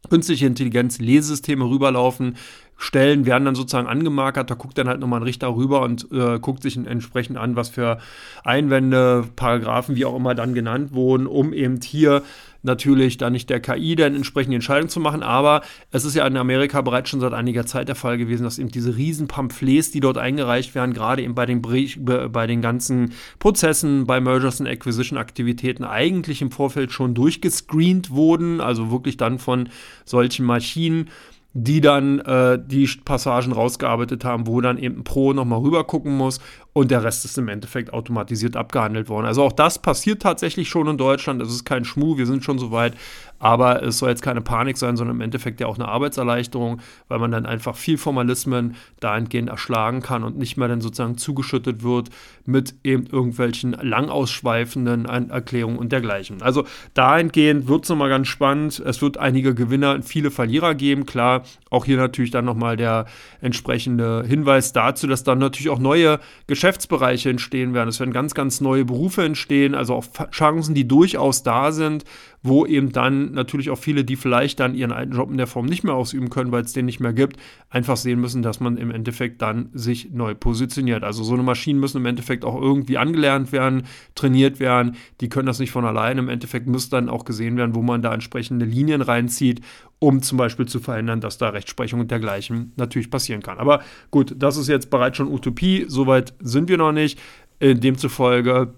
künstliche 0.10 0.46
Intelligenz 0.46 1.00
Lesesysteme 1.00 1.66
rüberlaufen, 1.66 2.38
Stellen 2.82 3.26
werden 3.26 3.44
dann 3.44 3.56
sozusagen 3.56 3.88
angemarkert, 3.88 4.50
da 4.50 4.56
guckt 4.56 4.78
dann 4.78 4.88
halt 4.88 5.02
nochmal 5.02 5.20
ein 5.20 5.24
Richter 5.24 5.54
rüber 5.54 5.82
und 5.82 6.08
äh, 6.14 6.40
guckt 6.40 6.64
sich 6.64 6.78
entsprechend 6.78 7.38
an, 7.38 7.58
was 7.58 7.68
für 7.68 8.00
Einwände, 8.46 9.26
Paragraphen, 9.36 9.98
wie 9.98 10.06
auch 10.06 10.16
immer 10.16 10.34
dann 10.34 10.54
genannt 10.54 10.94
wurden, 10.94 11.28
um 11.28 11.52
eben 11.52 11.82
hier 11.82 12.24
natürlich 12.64 13.18
dann 13.18 13.34
nicht 13.34 13.50
der 13.50 13.60
KI 13.60 13.96
dann 13.96 14.16
entsprechende 14.16 14.56
Entscheidung 14.56 14.88
zu 14.88 15.02
machen, 15.02 15.24
aber 15.24 15.62
es 15.92 16.06
ist 16.06 16.16
ja 16.16 16.26
in 16.26 16.38
Amerika 16.38 16.82
bereits 16.82 17.10
schon 17.10 17.20
seit 17.20 17.34
einiger 17.34 17.66
Zeit 17.66 17.90
der 17.90 17.96
Fall 17.96 18.18
gewesen, 18.18 18.44
dass 18.44 18.60
eben 18.60 18.70
diese 18.70 18.96
riesen 18.96 19.28
Pamphlets, 19.28 19.92
die 19.92 20.00
dort 20.00 20.18
eingereicht 20.18 20.74
werden, 20.74 20.94
gerade 20.94 21.22
eben 21.22 21.36
bei 21.36 21.46
den, 21.46 21.62
bei 21.62 22.48
den 22.48 22.62
ganzen 22.62 23.12
Prozessen, 23.40 24.06
bei 24.06 24.22
Mergers 24.22 24.62
und 24.62 24.68
Acquisition 24.68 25.20
Aktivitäten 25.20 25.84
eigentlich 25.84 26.42
im 26.42 26.52
Vorfeld 26.52 26.94
schon 26.94 27.14
durchgescreent 27.14 28.12
wurden, 28.12 28.62
also 28.62 28.90
wirklich 28.90 29.18
dann 29.18 29.38
von 29.38 29.68
solchen 30.06 30.46
Maschinen 30.46 31.10
die 31.54 31.82
dann 31.82 32.20
äh, 32.20 32.60
die 32.64 32.88
Passagen 33.04 33.52
rausgearbeitet 33.52 34.24
haben, 34.24 34.48
wo 34.48 34.62
dann 34.62 34.78
eben 34.78 35.00
ein 35.00 35.04
Pro 35.04 35.34
nochmal 35.34 35.60
rüber 35.60 35.84
gucken 35.84 36.16
muss 36.16 36.40
und 36.74 36.92
der 36.92 37.04
Rest 37.04 37.26
ist 37.26 37.38
im 37.38 37.48
Endeffekt 37.48 37.94
automatisiert 37.94 38.56
abgehandelt 38.56 39.10
worden. 39.10 39.26
Also 39.26 39.44
auch 39.44 39.52
das 39.52 39.80
passiert 39.80 40.22
tatsächlich 40.22 40.70
schon 40.70 40.88
in 40.88 40.98
Deutschland. 40.98 41.42
Es 41.42 41.50
ist 41.50 41.66
kein 41.66 41.84
Schmuh, 41.84 42.18
wir 42.18 42.26
sind 42.26 42.44
schon 42.44 42.60
so 42.60 42.72
weit, 42.72 42.94
aber 43.40 43.82
es 43.84 43.98
soll 43.98 44.10
jetzt 44.10 44.22
keine 44.22 44.42
Panik 44.42 44.78
sein, 44.78 44.96
sondern 44.96 45.16
im 45.16 45.22
Endeffekt 45.22 45.60
ja 45.62 45.68
auch 45.68 45.76
eine 45.76 45.88
Arbeitserleichterung, 45.88 46.82
weil 47.08 47.20
man 47.20 47.32
dann 47.32 47.46
einfach 47.46 47.76
viel 47.76 47.98
Formalismen 47.98 48.76
dahingehend 49.00 49.50
erschlagen 49.50 50.02
kann 50.02 50.24
und 50.24 50.38
nicht 50.38 50.58
mehr 50.58 50.68
dann 50.68 50.82
sozusagen 50.82 51.18
zugeschüttet 51.18 51.82
wird 51.84 52.10
mit 52.46 52.76
eben 52.84 53.08
irgendwelchen 53.08 53.72
lang 53.72 54.10
ausschweifenden 54.10 55.06
Erklärungen 55.06 55.78
und 55.78 55.92
dergleichen. 55.92 56.42
Also 56.42 56.66
dahingehend 56.94 57.68
wird 57.68 57.84
es 57.84 57.90
nochmal 57.90 58.10
ganz 58.10 58.28
spannend. 58.28 58.80
Es 58.80 59.02
wird 59.02 59.18
einige 59.18 59.56
Gewinner 59.56 59.94
und 59.94 60.04
viele 60.04 60.32
Verlierer 60.32 60.76
geben. 60.76 61.06
Klar, 61.06 61.44
auch 61.70 61.86
hier 61.86 61.98
natürlich 61.98 62.32
dann 62.32 62.46
nochmal 62.46 62.78
der 62.78 63.06
entsprechende 63.42 64.24
Hinweis 64.28 64.74
dazu, 64.74 65.08
dass 65.08 65.24
dann 65.24 65.40
natürlich 65.40 65.70
auch 65.70 65.80
neue 65.80 66.20
Geschäftsbereiche 66.60 67.30
entstehen 67.30 67.74
werden. 67.74 67.88
Es 67.88 68.02
werden 68.02 68.12
ganz, 68.12 68.34
ganz 68.34 68.60
neue 68.60 68.84
Berufe 68.84 69.24
entstehen, 69.24 69.76
also 69.76 69.96
auch 69.96 70.06
Chancen, 70.32 70.76
die 70.76 70.86
durchaus 70.86 71.42
da 71.42 71.72
sind, 71.72 72.04
wo 72.42 72.66
eben 72.66 72.92
dann 72.92 73.34
natürlich 73.34 73.70
auch 73.70 73.78
viele, 73.78 74.06
die 74.06 74.16
vielleicht 74.16 74.60
dann 74.60 74.74
ihren 74.74 74.92
alten 74.92 75.14
Job 75.14 75.30
in 75.30 75.38
der 75.38 75.48
Form 75.48 75.66
nicht 75.66 75.84
mehr 75.84 75.94
ausüben 75.94 76.30
können, 76.30 76.52
weil 76.52 76.64
es 76.64 76.74
den 76.74 76.86
nicht 76.86 77.00
mehr 77.00 77.12
gibt, 77.12 77.38
einfach 77.70 77.98
sehen 77.98 78.22
müssen, 78.22 78.42
dass 78.42 78.60
man 78.60 78.78
im 78.78 78.92
Endeffekt 78.92 79.42
dann 79.42 79.70
sich 79.74 80.12
neu 80.12 80.36
positioniert. 80.36 81.04
Also 81.04 81.24
so 81.24 81.34
eine 81.34 81.44
Maschinen 81.44 81.80
müssen 81.80 81.98
im 81.98 82.06
Endeffekt 82.06 82.46
auch 82.46 82.60
irgendwie 82.60 82.98
angelernt 82.98 83.52
werden, 83.52 83.84
trainiert 84.16 84.60
werden. 84.60 84.96
Die 85.20 85.28
können 85.28 85.48
das 85.48 85.60
nicht 85.60 85.72
von 85.72 85.84
allein. 85.84 86.18
Im 86.18 86.30
Endeffekt 86.30 86.68
muss 86.68 86.90
dann 86.90 87.10
auch 87.10 87.26
gesehen 87.26 87.58
werden, 87.58 87.76
wo 87.76 87.82
man 87.82 88.02
da 88.02 88.14
entsprechende 88.14 88.66
Linien 88.66 89.02
reinzieht, 89.02 89.62
um 90.00 90.22
zum 90.22 90.38
Beispiel 90.38 90.66
zu 90.66 90.80
verhindern, 90.80 91.20
dass 91.20 91.38
da 91.38 91.50
Rechtsprechung 91.50 92.00
und 92.00 92.10
dergleichen 92.10 92.72
natürlich 92.78 93.12
passieren 93.12 93.42
kann. 93.42 93.58
Aber 93.58 93.82
gut, 94.12 94.34
das 94.38 94.56
ist 94.56 94.70
jetzt 94.70 94.90
bereits 94.90 95.18
schon 95.18 95.28
Utopie. 95.28 95.86
Soweit 95.90 96.34
sind 96.40 96.70
wir 96.70 96.78
noch 96.78 96.94
nicht. 96.94 97.20
Demzufolge 97.62 98.74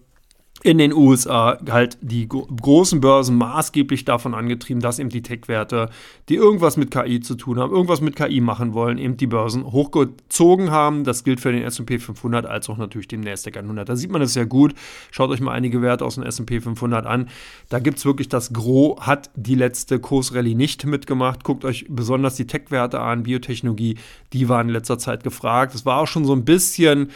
in 0.63 0.77
den 0.77 0.93
USA 0.93 1.57
halt 1.69 1.97
die 2.01 2.27
großen 2.27 3.01
Börsen 3.01 3.35
maßgeblich 3.37 4.05
davon 4.05 4.35
angetrieben, 4.35 4.79
dass 4.79 4.99
eben 4.99 5.09
die 5.09 5.23
Tech-Werte, 5.23 5.89
die 6.29 6.35
irgendwas 6.35 6.77
mit 6.77 6.91
KI 6.91 7.19
zu 7.19 7.35
tun 7.35 7.59
haben, 7.59 7.71
irgendwas 7.71 8.01
mit 8.01 8.15
KI 8.15 8.41
machen 8.41 8.73
wollen, 8.73 8.99
eben 8.99 9.17
die 9.17 9.27
Börsen 9.27 9.65
hochgezogen 9.71 10.69
haben. 10.69 11.03
Das 11.03 11.23
gilt 11.23 11.39
für 11.39 11.51
den 11.51 11.63
S&P 11.63 11.97
500 11.97 12.45
als 12.45 12.69
auch 12.69 12.77
natürlich 12.77 13.07
den 13.07 13.21
NASDAQ 13.21 13.57
100. 13.57 13.89
Da 13.89 13.95
sieht 13.95 14.11
man 14.11 14.21
das 14.21 14.33
sehr 14.33 14.45
gut. 14.45 14.75
Schaut 15.09 15.31
euch 15.31 15.41
mal 15.41 15.53
einige 15.53 15.81
Werte 15.81 16.05
aus 16.05 16.15
dem 16.15 16.23
S&P 16.23 16.61
500 16.61 17.07
an. 17.07 17.29
Da 17.69 17.79
gibt 17.79 17.97
es 17.97 18.05
wirklich 18.05 18.29
das 18.29 18.53
Gros, 18.53 18.99
hat 19.01 19.31
die 19.35 19.55
letzte 19.55 19.99
Kursrallye 19.99 20.53
nicht 20.53 20.85
mitgemacht. 20.85 21.43
Guckt 21.43 21.65
euch 21.65 21.85
besonders 21.89 22.35
die 22.35 22.45
Tech-Werte 22.45 22.99
an, 22.99 23.23
Biotechnologie, 23.23 23.97
die 24.33 24.47
waren 24.47 24.67
in 24.67 24.73
letzter 24.73 24.99
Zeit 24.99 25.23
gefragt. 25.23 25.73
Es 25.73 25.85
war 25.85 25.99
auch 25.99 26.07
schon 26.07 26.25
so 26.25 26.33
ein 26.33 26.45
bisschen 26.45 27.09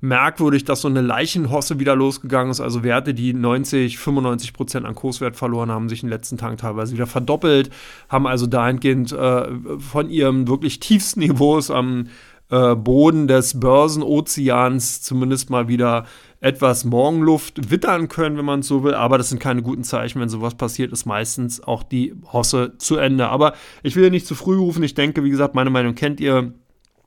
merkwürdig, 0.00 0.64
dass 0.64 0.80
so 0.80 0.88
eine 0.88 1.00
Leichenhosse 1.00 1.78
wieder 1.78 1.94
losgegangen 1.94 2.50
ist. 2.50 2.60
Also 2.60 2.82
Werte, 2.82 3.14
die 3.14 3.34
90, 3.34 3.98
95 3.98 4.52
Prozent 4.52 4.86
an 4.86 4.94
Kurswert 4.94 5.36
verloren 5.36 5.70
haben, 5.70 5.88
sich 5.88 6.02
in 6.02 6.08
den 6.08 6.16
letzten 6.16 6.38
Tagen 6.38 6.56
teilweise 6.56 6.94
wieder 6.94 7.06
verdoppelt, 7.06 7.70
haben 8.08 8.26
also 8.26 8.46
dahingehend 8.46 9.12
äh, 9.12 9.48
von 9.78 10.10
ihrem 10.10 10.48
wirklich 10.48 10.80
tiefsten 10.80 11.20
Niveaus 11.20 11.70
am 11.70 12.06
äh, 12.50 12.74
Boden 12.74 13.28
des 13.28 13.60
Börsenozeans 13.60 15.02
zumindest 15.02 15.50
mal 15.50 15.68
wieder 15.68 16.06
etwas 16.40 16.84
Morgenluft 16.84 17.70
wittern 17.70 18.08
können, 18.08 18.38
wenn 18.38 18.44
man 18.44 18.60
es 18.60 18.66
so 18.66 18.82
will. 18.82 18.94
Aber 18.94 19.18
das 19.18 19.28
sind 19.28 19.40
keine 19.40 19.62
guten 19.62 19.84
Zeichen. 19.84 20.20
Wenn 20.20 20.28
sowas 20.28 20.54
passiert, 20.54 20.92
ist 20.92 21.04
meistens 21.04 21.62
auch 21.62 21.82
die 21.82 22.14
Hosse 22.32 22.72
zu 22.78 22.96
Ende. 22.96 23.28
Aber 23.28 23.54
ich 23.82 23.94
will 23.96 24.10
nicht 24.10 24.26
zu 24.26 24.34
früh 24.34 24.56
rufen. 24.56 24.82
Ich 24.82 24.94
denke, 24.94 25.22
wie 25.22 25.30
gesagt, 25.30 25.54
meine 25.54 25.70
Meinung 25.70 25.94
kennt 25.94 26.20
ihr. 26.20 26.52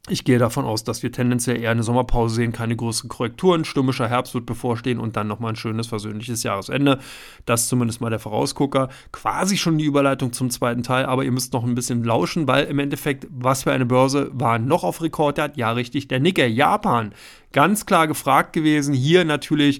Ich 0.09 0.25
gehe 0.25 0.37
davon 0.37 0.65
aus, 0.65 0.83
dass 0.83 1.01
wir 1.01 1.13
tendenziell 1.13 1.61
eher 1.61 1.71
eine 1.71 1.81
Sommerpause 1.81 2.35
sehen, 2.35 2.51
keine 2.51 2.75
größeren 2.75 3.07
Korrekturen. 3.07 3.63
Stürmischer 3.63 4.09
Herbst 4.09 4.33
wird 4.33 4.45
bevorstehen 4.45 4.99
und 4.99 5.15
dann 5.15 5.27
nochmal 5.27 5.53
ein 5.53 5.55
schönes, 5.55 5.87
versöhnliches 5.87 6.43
Jahresende. 6.43 6.99
Das 7.45 7.61
ist 7.61 7.69
zumindest 7.69 8.01
mal 8.01 8.09
der 8.09 8.19
Vorausgucker. 8.19 8.89
Quasi 9.13 9.55
schon 9.55 9.77
die 9.77 9.85
Überleitung 9.85 10.33
zum 10.33 10.49
zweiten 10.49 10.83
Teil, 10.83 11.05
aber 11.05 11.23
ihr 11.23 11.31
müsst 11.31 11.53
noch 11.53 11.63
ein 11.63 11.73
bisschen 11.73 12.03
lauschen, 12.03 12.49
weil 12.49 12.65
im 12.65 12.79
Endeffekt, 12.79 13.27
was 13.29 13.63
für 13.63 13.71
eine 13.71 13.85
Börse 13.85 14.29
war 14.33 14.59
noch 14.59 14.83
auf 14.83 15.01
Rekordjagd? 15.01 15.55
Ja, 15.55 15.71
richtig, 15.71 16.09
der 16.09 16.19
Nikkei, 16.19 16.47
Japan. 16.47 17.15
Ganz 17.53 17.85
klar 17.85 18.09
gefragt 18.09 18.51
gewesen. 18.51 18.93
Hier 18.93 19.23
natürlich 19.23 19.79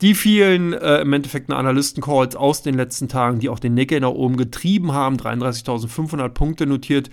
die 0.00 0.14
vielen 0.14 0.72
äh, 0.72 1.02
im 1.02 1.12
Endeffekt 1.12 1.50
Analysten-Calls 1.50 2.34
aus 2.34 2.62
den 2.62 2.76
letzten 2.76 3.08
Tagen, 3.08 3.40
die 3.40 3.50
auch 3.50 3.58
den 3.58 3.74
Nikkei 3.74 3.98
nach 3.98 4.08
oben 4.08 4.38
getrieben 4.38 4.92
haben. 4.92 5.18
33.500 5.18 6.30
Punkte 6.30 6.64
notiert 6.64 7.10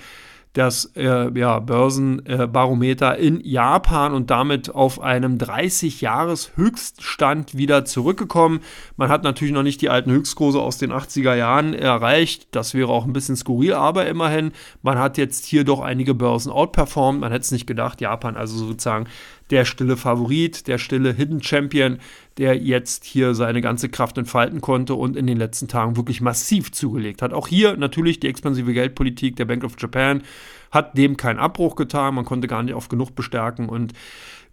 das 0.58 0.92
äh, 0.96 1.30
ja, 1.38 1.60
Börsenbarometer 1.60 3.18
in 3.18 3.42
Japan 3.42 4.14
und 4.14 4.32
damit 4.32 4.74
auf 4.74 5.00
einem 5.00 5.38
30-Jahres-Höchststand 5.38 7.56
wieder 7.56 7.86
zurückgekommen. 7.86 8.62
Man 8.96 9.10
hat 9.10 9.24
natürlich 9.24 9.54
noch 9.54 9.62
nicht 9.64 9.82
die 9.82 9.90
alten 9.90 10.12
Höchstkurse 10.12 10.60
aus 10.60 10.80
den 10.80 10.92
80er 10.92 11.36
Jahren 11.36 11.74
erreicht. 11.74 12.48
Das 12.52 12.74
wäre 12.74 12.90
auch 12.90 13.06
ein 13.06 13.14
bisschen 13.14 13.36
skurril, 13.36 13.74
aber 13.74 14.08
immerhin, 14.08 14.54
man 14.82 14.98
hat 14.98 15.20
jetzt 15.20 15.46
hier 15.46 15.64
doch 15.64 15.82
einige 15.82 16.16
Börsen 16.16 16.52
outperformed. 16.52 17.22
Man 17.22 17.32
hätte 17.32 17.44
es 17.44 17.52
nicht 17.52 17.68
gedacht, 17.68 18.02
Japan 18.02 18.36
also 18.36 18.58
sozusagen 18.58 19.06
der 19.50 19.66
stille 19.66 19.98
Favorit, 19.98 20.68
der 20.68 20.77
stille 20.77 21.13
Hidden 21.13 21.42
Champion, 21.42 22.00
der 22.38 22.56
jetzt 22.58 23.06
hier 23.06 23.34
seine 23.34 23.62
ganze 23.62 23.89
Kraft 23.89 24.18
entfalten 24.18 24.62
konnte 24.62 24.94
und 24.94 25.16
in 25.16 25.27
den 25.27 25.38
letzten 25.38 25.68
Tagen 25.68 25.98
wirklich 25.98 26.22
massiv 26.22 26.72
zugelegt 26.72 27.22
hat. 27.22 27.34
Auch 27.34 27.48
hier 27.48 27.77
natürlich 27.77 28.20
die 28.20 28.27
expansive 28.27 28.74
Geldpolitik 28.74 29.36
der 29.36 29.46
Bank 29.46 29.63
of 29.63 29.75
Japan 29.80 30.24
hat 30.72 30.98
dem 30.98 31.18
keinen 31.18 31.39
Abbruch 31.39 31.75
getan. 31.75 32.16
Man 32.16 32.25
konnte 32.25 32.48
gar 32.48 32.62
nicht 32.63 32.75
oft 32.75 32.89
genug 32.89 33.16
bestärken 33.16 33.70
und 33.70 33.94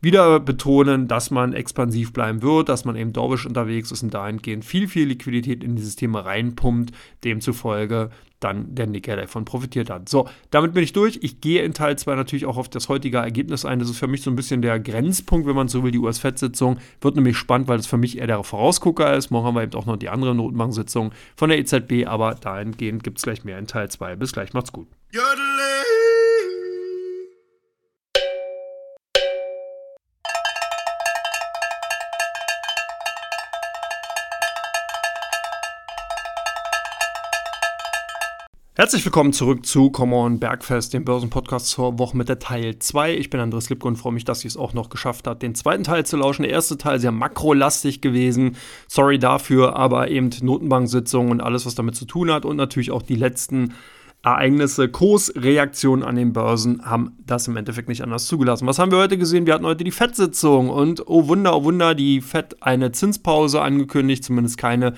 wieder 0.04 0.38
betonen, 0.38 1.08
dass 1.08 1.30
man 1.30 1.52
expansiv 1.52 2.12
bleiben 2.12 2.42
wird, 2.42 2.68
dass 2.68 2.84
man 2.84 2.94
eben 2.96 3.12
dorfisch 3.12 3.46
unterwegs 3.46 3.90
ist 3.90 4.02
und 4.02 4.14
dahingehend 4.14 4.64
viel, 4.64 4.86
viel 4.86 5.08
Liquidität 5.08 5.64
in 5.64 5.74
dieses 5.74 5.96
Thema 5.96 6.20
reinpumpt, 6.20 6.92
demzufolge 7.24 8.10
dann 8.44 8.74
der 8.74 8.86
Nicker 8.86 9.16
davon 9.16 9.44
profitiert 9.44 9.88
hat. 9.88 10.08
So, 10.08 10.28
damit 10.50 10.74
bin 10.74 10.84
ich 10.84 10.92
durch. 10.92 11.18
Ich 11.22 11.40
gehe 11.40 11.62
in 11.62 11.72
Teil 11.72 11.96
2 11.96 12.14
natürlich 12.14 12.44
auch 12.44 12.58
auf 12.58 12.68
das 12.68 12.88
heutige 12.88 13.16
Ergebnis 13.16 13.64
ein. 13.64 13.78
Das 13.78 13.88
ist 13.88 13.98
für 13.98 14.06
mich 14.06 14.22
so 14.22 14.30
ein 14.30 14.36
bisschen 14.36 14.60
der 14.60 14.78
Grenzpunkt, 14.78 15.46
wenn 15.46 15.56
man 15.56 15.68
so 15.68 15.82
will, 15.82 15.90
die 15.90 15.98
US-Fed-Sitzung. 15.98 16.78
Wird 17.00 17.16
nämlich 17.16 17.38
spannend, 17.38 17.68
weil 17.68 17.78
das 17.78 17.86
für 17.86 17.96
mich 17.96 18.18
eher 18.18 18.26
der 18.26 18.44
Vorausgucker 18.44 19.16
ist. 19.16 19.30
Morgen 19.30 19.46
haben 19.46 19.54
wir 19.54 19.62
eben 19.62 19.74
auch 19.74 19.86
noch 19.86 19.96
die 19.96 20.10
andere 20.10 20.34
Notenbank-Sitzung 20.34 21.12
von 21.36 21.48
der 21.48 21.58
EZB, 21.58 22.06
aber 22.06 22.34
dahingehend 22.34 23.02
gibt 23.02 23.18
es 23.18 23.24
gleich 23.24 23.44
mehr 23.44 23.58
in 23.58 23.66
Teil 23.66 23.90
2. 23.90 24.16
Bis 24.16 24.32
gleich, 24.32 24.52
macht's 24.52 24.72
gut. 24.72 24.88
Jodele. 25.10 25.73
Herzlich 38.84 39.06
willkommen 39.06 39.32
zurück 39.32 39.64
zu 39.64 39.88
Come 39.88 40.14
On 40.14 40.38
Bergfest, 40.38 40.92
dem 40.92 41.06
Börsenpodcast 41.06 41.68
zur 41.68 41.98
Woche 41.98 42.18
mit 42.18 42.28
der 42.28 42.38
Teil 42.38 42.78
2. 42.78 43.14
Ich 43.14 43.30
bin 43.30 43.40
Andres 43.40 43.70
Lipko 43.70 43.88
und 43.88 43.96
freue 43.96 44.12
mich, 44.12 44.26
dass 44.26 44.44
ihr 44.44 44.48
es 44.48 44.58
auch 44.58 44.74
noch 44.74 44.90
geschafft 44.90 45.26
habt, 45.26 45.42
den 45.42 45.54
zweiten 45.54 45.84
Teil 45.84 46.04
zu 46.04 46.18
lauschen. 46.18 46.42
Der 46.42 46.52
erste 46.52 46.76
Teil 46.76 47.00
sehr 47.00 47.10
makrolastig 47.10 48.02
gewesen. 48.02 48.56
Sorry 48.86 49.18
dafür, 49.18 49.74
aber 49.76 50.10
eben 50.10 50.28
Notenbank-Sitzungen 50.38 51.32
und 51.32 51.40
alles, 51.40 51.64
was 51.64 51.74
damit 51.74 51.96
zu 51.96 52.04
tun 52.04 52.30
hat 52.30 52.44
und 52.44 52.56
natürlich 52.56 52.90
auch 52.90 53.00
die 53.00 53.14
letzten 53.14 53.72
Ereignisse, 54.22 54.88
Kursreaktionen 54.90 56.04
an 56.04 56.16
den 56.16 56.34
Börsen 56.34 56.84
haben 56.84 57.16
das 57.26 57.48
im 57.48 57.56
Endeffekt 57.56 57.88
nicht 57.88 58.02
anders 58.02 58.26
zugelassen. 58.26 58.66
Was 58.66 58.78
haben 58.78 58.90
wir 58.90 58.98
heute 58.98 59.16
gesehen? 59.16 59.46
Wir 59.46 59.54
hatten 59.54 59.66
heute 59.66 59.84
die 59.84 59.92
FED-Sitzung 59.92 60.68
und 60.68 61.06
oh 61.06 61.28
Wunder, 61.28 61.56
oh 61.56 61.64
Wunder, 61.64 61.94
die 61.94 62.20
FED 62.20 62.62
eine 62.62 62.92
Zinspause 62.92 63.62
angekündigt, 63.62 64.24
zumindest 64.24 64.58
keine 64.58 64.94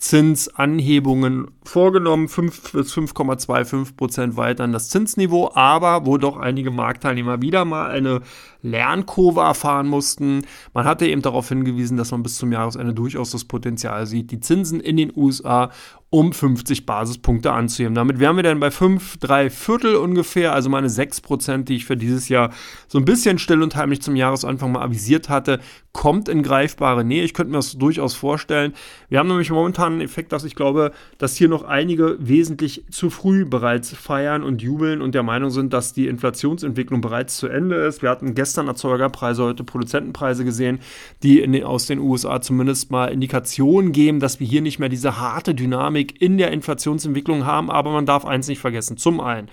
Zinsanhebungen 0.00 1.50
vorgenommen, 1.62 2.28
5 2.28 2.72
bis 2.72 2.94
5,25 2.94 3.96
Prozent 3.96 4.36
weiter 4.36 4.64
an 4.64 4.72
das 4.72 4.88
Zinsniveau, 4.88 5.52
aber 5.54 6.06
wo 6.06 6.16
doch 6.16 6.38
einige 6.38 6.70
Marktteilnehmer 6.70 7.42
wieder 7.42 7.66
mal 7.66 7.90
eine 7.90 8.22
Lernkurve 8.62 9.40
erfahren 9.40 9.86
mussten. 9.86 10.42
Man 10.74 10.84
hatte 10.84 11.06
eben 11.06 11.22
darauf 11.22 11.48
hingewiesen, 11.48 11.96
dass 11.96 12.10
man 12.10 12.22
bis 12.22 12.36
zum 12.36 12.52
Jahresende 12.52 12.94
durchaus 12.94 13.30
das 13.30 13.44
Potenzial 13.44 14.06
sieht, 14.06 14.30
die 14.30 14.40
Zinsen 14.40 14.80
in 14.80 14.96
den 14.96 15.12
USA 15.14 15.70
um 16.12 16.32
50 16.32 16.86
Basispunkte 16.86 17.52
anzuheben. 17.52 17.94
Damit 17.94 18.18
wären 18.18 18.34
wir 18.34 18.42
dann 18.42 18.58
bei 18.58 18.72
5, 18.72 19.18
3 19.18 19.48
Viertel 19.48 19.94
ungefähr, 19.94 20.52
also 20.52 20.68
meine 20.68 20.90
6 20.90 21.20
Prozent, 21.20 21.68
die 21.68 21.76
ich 21.76 21.84
für 21.84 21.96
dieses 21.96 22.28
Jahr 22.28 22.50
so 22.88 22.98
ein 22.98 23.04
bisschen 23.04 23.38
still 23.38 23.62
und 23.62 23.76
heimlich 23.76 24.02
zum 24.02 24.16
Jahresanfang 24.16 24.72
mal 24.72 24.82
avisiert 24.82 25.28
hatte, 25.28 25.60
kommt 25.92 26.28
in 26.28 26.42
greifbare 26.42 27.04
Nähe. 27.04 27.22
Ich 27.22 27.32
könnte 27.32 27.52
mir 27.52 27.58
das 27.58 27.78
durchaus 27.78 28.14
vorstellen. 28.14 28.74
Wir 29.08 29.20
haben 29.20 29.28
nämlich 29.28 29.50
momentan 29.50 29.92
einen 29.92 30.00
Effekt, 30.00 30.32
dass 30.32 30.42
ich 30.42 30.56
glaube, 30.56 30.90
dass 31.18 31.36
hier 31.36 31.48
noch 31.48 31.62
einige 31.62 32.16
wesentlich 32.18 32.84
zu 32.90 33.08
früh 33.08 33.44
bereits 33.44 33.94
feiern 33.94 34.42
und 34.42 34.62
jubeln 34.62 35.02
und 35.02 35.14
der 35.14 35.22
Meinung 35.22 35.50
sind, 35.50 35.72
dass 35.72 35.92
die 35.92 36.08
Inflationsentwicklung 36.08 37.00
bereits 37.00 37.36
zu 37.36 37.46
Ende 37.46 37.76
ist. 37.76 38.02
Wir 38.02 38.10
hatten 38.10 38.34
gestern 38.34 38.49
Erzeugerpreise, 38.56 39.42
heute 39.42 39.64
Produzentenpreise 39.64 40.44
gesehen, 40.44 40.80
die 41.22 41.40
in, 41.40 41.62
aus 41.64 41.86
den 41.86 41.98
USA 41.98 42.40
zumindest 42.40 42.90
mal 42.90 43.06
Indikationen 43.06 43.92
geben, 43.92 44.20
dass 44.20 44.40
wir 44.40 44.46
hier 44.46 44.62
nicht 44.62 44.78
mehr 44.78 44.88
diese 44.88 45.18
harte 45.18 45.54
Dynamik 45.54 45.70
Dynamik 46.00 46.20
in 46.20 46.38
der 46.38 46.50
Inflationsentwicklung 46.50 47.46
haben, 47.46 47.70
aber 47.70 47.90
man 47.90 48.06
darf 48.06 48.24
eins 48.24 48.48
nicht 48.48 48.60
vergessen. 48.60 48.96
Zum 48.96 49.20
einen 49.20 49.48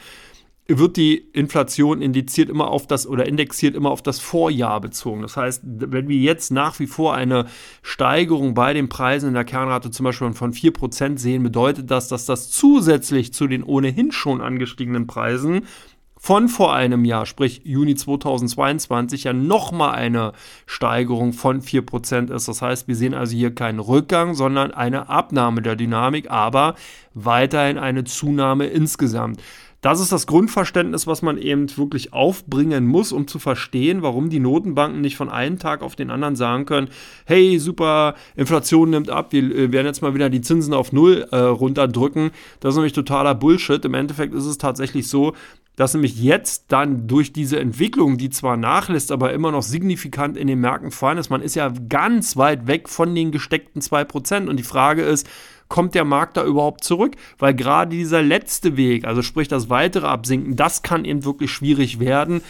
wird 0.70 0.98
die 0.98 1.16
Inflation 1.16 2.01
indiziert 2.01 2.50
immer 2.50 2.70
auf 2.70 2.88
das 2.88 3.08
oder 3.08 3.25
indexiert 3.25 3.74
immer 3.74 3.89
auf 3.89 4.01
das 4.01 4.20
Vorjahr 4.20 4.82
bezogen. 4.82 5.22
Das 5.22 5.38
heißt, 5.38 5.62
wenn 5.63 6.10
wir 6.10 6.18
jetzt 6.18 6.51
nach 6.51 6.77
wie 6.80 6.88
vor 6.88 7.13
eine 7.13 7.46
Steigerung 7.82 8.54
bei 8.54 8.74
den 8.74 8.89
Preisen 8.89 9.30
in 9.30 9.34
der 9.34 9.46
Kernrate 9.46 9.92
zum 9.92 10.04
Beispiel 10.04 10.34
von 10.34 10.51
4% 10.51 11.18
sehen, 11.18 11.44
bedeutet 11.44 11.89
das, 11.89 12.10
dass 12.10 12.25
das 12.25 12.50
zusätzlich 12.50 13.34
zu 13.34 13.48
den 13.48 13.63
ohnehin 13.63 14.12
schon 14.12 14.42
angestiegenen 14.42 15.08
Preisen 15.08 15.62
von 16.19 16.50
vor 16.50 16.74
einem 16.74 17.05
Jahr, 17.05 17.25
sprich 17.25 17.62
Juni 17.63 17.95
2022, 17.95 19.25
ja 19.25 19.33
nochmal 19.33 19.95
eine 19.95 20.33
Steigerung 20.65 21.33
von 21.33 21.62
4% 21.62 22.33
ist. 22.33 22.47
Das 22.47 22.62
heißt, 22.62 22.88
wir 22.88 22.95
sehen 22.95 23.13
also 23.13 23.36
hier 23.36 23.53
keinen 23.53 23.79
Rückgang, 23.79 24.33
sondern 24.33 24.71
eine 24.71 25.09
Abnahme 25.09 25.62
der 25.62 25.75
Dynamik, 25.75 26.29
aber 26.31 26.75
weiterhin 27.13 27.77
eine 27.77 28.03
Zunahme 28.03 28.65
insgesamt. 28.67 29.41
Das 29.81 30.00
ist 30.00 30.12
das 30.12 30.25
Grundverständnis, 30.25 31.05
was 31.05 31.21
man 31.21 31.38
eben 31.38 31.67
wirklich 31.77 32.12
aufbringen 32.12 32.88
muss, 32.88 33.12
um 33.12 33.27
zu 33.27 33.38
verstehen, 33.38 34.01
warum 34.01 34.31
die 34.31 34.39
Notenbanken 34.39 35.01
nicht 35.01 35.17
von 35.17 35.29
einem 35.29 35.59
Tag 35.59 35.83
auf 35.83 35.95
den 35.95 36.09
anderen 36.09 36.36
sagen 36.36 36.65
können, 36.65 36.89
hey, 37.25 37.59
super, 37.59 38.15
Inflation 38.36 38.89
nimmt 38.89 39.12
ab, 39.12 39.33
wir 39.33 39.43
äh, 39.43 39.71
werden 39.71 39.86
jetzt 39.86 40.01
mal 40.01 40.15
wieder 40.15 40.31
die 40.31 40.41
Zinsen 40.41 40.74
auf 40.74 40.93
Null 40.93 41.27
äh, 41.31 41.38
runterdrücken. 41.38 42.31
Das 42.59 42.74
ist 42.74 42.77
nämlich 42.77 42.93
totaler 42.93 43.36
Bullshit. 43.36 43.86
Im 43.86 43.93
Endeffekt 43.93 44.33
ist 44.33 44.45
es 44.45 44.57
tatsächlich 44.57 45.07
so, 45.07 45.33
dass 45.77 45.93
nämlich 45.93 46.19
jetzt 46.22 46.65
dann 46.69 47.07
durch 47.07 47.31
diese 47.31 47.60
Entwicklung, 47.60 48.17
die 48.17 48.31
zwar 48.31 48.57
nachlässt, 48.57 49.12
aber 49.12 49.31
immer 49.31 49.51
noch 49.51 49.62
signifikant 49.62 50.36
in 50.36 50.48
den 50.48 50.60
Märkten 50.60 50.89
fallen 50.89 51.19
ist, 51.19 51.29
man 51.29 51.43
ist 51.43 51.55
ja 51.55 51.72
ganz 51.88 52.36
weit 52.36 52.65
weg 52.65 52.89
von 52.89 53.13
den 53.13 53.31
gesteckten 53.31 53.81
2%. 53.81 54.48
Und 54.48 54.57
die 54.57 54.63
Frage 54.63 55.03
ist, 55.03 55.29
kommt 55.69 55.93
der 55.93 56.03
Markt 56.03 56.36
da 56.36 56.43
überhaupt 56.43 56.84
zurück? 56.84 57.15
Weil 57.38 57.53
gerade 57.53 57.91
dieser 57.96 58.24
letzte 58.24 58.75
Weg, 58.75 59.05
also 59.05 59.22
sprich 59.22 59.48
das 59.48 59.69
weitere 59.69 60.07
Absinken, 60.07 60.55
das 60.55 60.81
kann 60.81 61.05
eben 61.05 61.24
wirklich 61.24 61.51
schwierig 61.51 62.00
werden. 62.00 62.41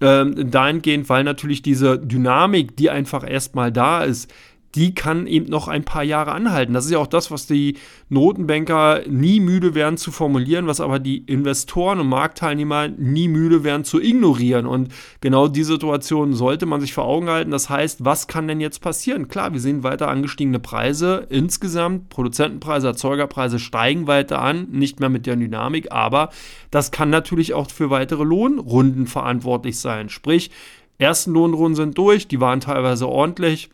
Ähm, 0.00 0.50
dahingehend, 0.50 1.08
weil 1.08 1.22
natürlich 1.22 1.62
diese 1.62 2.00
Dynamik, 2.00 2.76
die 2.76 2.90
einfach 2.90 3.26
erstmal 3.26 3.70
da 3.70 4.02
ist, 4.02 4.30
die 4.76 4.94
kann 4.94 5.26
eben 5.26 5.46
noch 5.46 5.68
ein 5.68 5.84
paar 5.84 6.04
Jahre 6.04 6.32
anhalten. 6.32 6.74
Das 6.74 6.84
ist 6.84 6.90
ja 6.90 6.98
auch 6.98 7.06
das, 7.06 7.30
was 7.30 7.46
die 7.46 7.78
Notenbanker 8.10 9.00
nie 9.08 9.40
müde 9.40 9.74
werden 9.74 9.96
zu 9.96 10.12
formulieren, 10.12 10.66
was 10.66 10.80
aber 10.80 10.98
die 10.98 11.18
Investoren 11.18 11.98
und 11.98 12.08
Marktteilnehmer 12.08 12.88
nie 12.88 13.28
müde 13.28 13.64
werden 13.64 13.84
zu 13.84 14.00
ignorieren. 14.00 14.66
Und 14.66 14.92
genau 15.22 15.48
die 15.48 15.64
Situation 15.64 16.34
sollte 16.34 16.66
man 16.66 16.82
sich 16.82 16.92
vor 16.92 17.06
Augen 17.06 17.30
halten. 17.30 17.50
Das 17.50 17.70
heißt, 17.70 18.04
was 18.04 18.26
kann 18.26 18.48
denn 18.48 18.60
jetzt 18.60 18.82
passieren? 18.82 19.28
Klar, 19.28 19.54
wir 19.54 19.60
sehen 19.60 19.82
weiter 19.82 20.08
angestiegene 20.08 20.60
Preise 20.60 21.26
insgesamt. 21.30 22.10
Produzentenpreise, 22.10 22.88
Erzeugerpreise 22.88 23.58
steigen 23.58 24.06
weiter 24.06 24.42
an, 24.42 24.68
nicht 24.70 25.00
mehr 25.00 25.08
mit 25.08 25.24
der 25.24 25.36
Dynamik, 25.36 25.90
aber 25.90 26.28
das 26.70 26.90
kann 26.90 27.08
natürlich 27.08 27.54
auch 27.54 27.70
für 27.70 27.88
weitere 27.88 28.24
Lohnrunden 28.24 29.06
verantwortlich 29.06 29.80
sein. 29.80 30.10
Sprich, 30.10 30.50
ersten 30.98 31.32
Lohnrunden 31.32 31.76
sind 31.76 31.96
durch, 31.96 32.28
die 32.28 32.40
waren 32.40 32.60
teilweise 32.60 33.08
ordentlich 33.08 33.70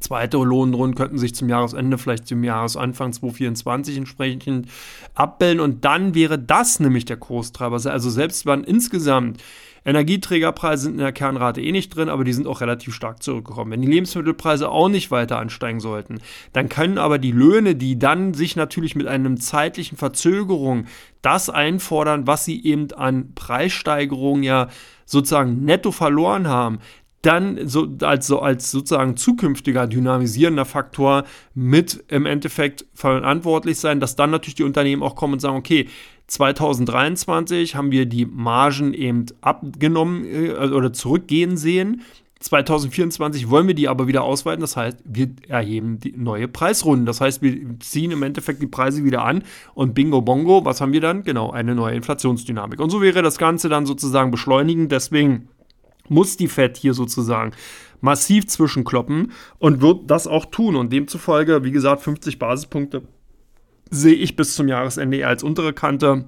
Zweite 0.00 0.38
Lohnrunden 0.38 0.96
könnten 0.96 1.18
sich 1.18 1.34
zum 1.34 1.48
Jahresende, 1.48 1.98
vielleicht 1.98 2.26
zum 2.26 2.44
Jahresanfang 2.44 3.12
2024 3.12 3.96
entsprechend 3.96 4.68
abbilden. 5.14 5.60
Und 5.60 5.84
dann 5.84 6.14
wäre 6.14 6.38
das 6.38 6.80
nämlich 6.80 7.04
der 7.04 7.16
Kurstreiber. 7.16 7.80
Also 7.86 8.10
selbst 8.10 8.46
wenn 8.46 8.64
insgesamt 8.64 9.42
Energieträgerpreise 9.84 10.84
sind 10.84 10.92
in 10.92 10.98
der 10.98 11.12
Kernrate 11.12 11.60
eh 11.60 11.70
nicht 11.70 11.94
drin, 11.94 12.08
aber 12.08 12.24
die 12.24 12.32
sind 12.32 12.46
auch 12.46 12.62
relativ 12.62 12.94
stark 12.94 13.22
zurückgekommen. 13.22 13.70
Wenn 13.70 13.82
die 13.82 13.88
Lebensmittelpreise 13.88 14.70
auch 14.70 14.88
nicht 14.88 15.10
weiter 15.10 15.38
ansteigen 15.38 15.80
sollten, 15.80 16.20
dann 16.54 16.70
können 16.70 16.96
aber 16.96 17.18
die 17.18 17.32
Löhne, 17.32 17.74
die 17.74 17.98
dann 17.98 18.32
sich 18.32 18.56
natürlich 18.56 18.96
mit 18.96 19.06
einem 19.06 19.38
zeitlichen 19.38 19.98
Verzögerung 19.98 20.86
das 21.20 21.50
einfordern, 21.50 22.26
was 22.26 22.46
sie 22.46 22.64
eben 22.64 22.92
an 22.92 23.34
Preissteigerungen 23.34 24.42
ja 24.42 24.68
sozusagen 25.04 25.64
netto 25.64 25.92
verloren 25.92 26.48
haben, 26.48 26.78
dann 27.26 27.68
so 27.68 27.88
als, 28.02 28.26
so 28.26 28.40
als 28.40 28.70
sozusagen 28.70 29.16
zukünftiger 29.16 29.86
dynamisierender 29.86 30.64
Faktor 30.64 31.24
mit 31.54 32.04
im 32.08 32.26
Endeffekt 32.26 32.86
verantwortlich 32.94 33.78
sein, 33.78 34.00
dass 34.00 34.16
dann 34.16 34.30
natürlich 34.30 34.56
die 34.56 34.64
Unternehmen 34.64 35.02
auch 35.02 35.16
kommen 35.16 35.34
und 35.34 35.40
sagen, 35.40 35.56
okay, 35.56 35.88
2023 36.26 37.74
haben 37.74 37.90
wir 37.90 38.06
die 38.06 38.26
Margen 38.26 38.94
eben 38.94 39.26
abgenommen 39.40 40.24
äh, 40.24 40.52
oder 40.52 40.92
zurückgehen 40.92 41.56
sehen. 41.56 42.02
2024 42.40 43.48
wollen 43.48 43.66
wir 43.66 43.74
die 43.74 43.88
aber 43.88 44.06
wieder 44.06 44.22
ausweiten. 44.22 44.60
Das 44.60 44.76
heißt, 44.76 44.98
wir 45.04 45.30
erheben 45.48 45.98
die 45.98 46.12
neue 46.12 46.46
Preisrunden. 46.46 47.06
Das 47.06 47.20
heißt, 47.20 47.40
wir 47.40 47.78
ziehen 47.80 48.10
im 48.10 48.22
Endeffekt 48.22 48.60
die 48.60 48.66
Preise 48.66 49.02
wieder 49.02 49.24
an 49.24 49.44
und 49.74 49.94
bingo 49.94 50.20
bongo, 50.20 50.64
was 50.64 50.80
haben 50.80 50.92
wir 50.92 51.00
dann? 51.00 51.22
Genau, 51.22 51.50
eine 51.50 51.74
neue 51.74 51.94
Inflationsdynamik. 51.94 52.80
Und 52.80 52.90
so 52.90 53.00
wäre 53.00 53.22
das 53.22 53.38
Ganze 53.38 53.70
dann 53.70 53.86
sozusagen 53.86 54.30
beschleunigend. 54.30 54.92
Deswegen 54.92 55.48
muss 56.08 56.36
die 56.36 56.48
Fed 56.48 56.76
hier 56.76 56.94
sozusagen 56.94 57.52
massiv 58.00 58.46
zwischenkloppen 58.46 59.32
und 59.58 59.80
wird 59.80 60.10
das 60.10 60.26
auch 60.26 60.46
tun. 60.46 60.76
Und 60.76 60.92
demzufolge, 60.92 61.64
wie 61.64 61.70
gesagt, 61.70 62.02
50 62.02 62.38
Basispunkte 62.38 63.02
sehe 63.90 64.14
ich 64.14 64.36
bis 64.36 64.54
zum 64.54 64.68
Jahresende 64.68 65.18
eher 65.18 65.28
als 65.28 65.42
untere 65.42 65.72
Kante. 65.72 66.26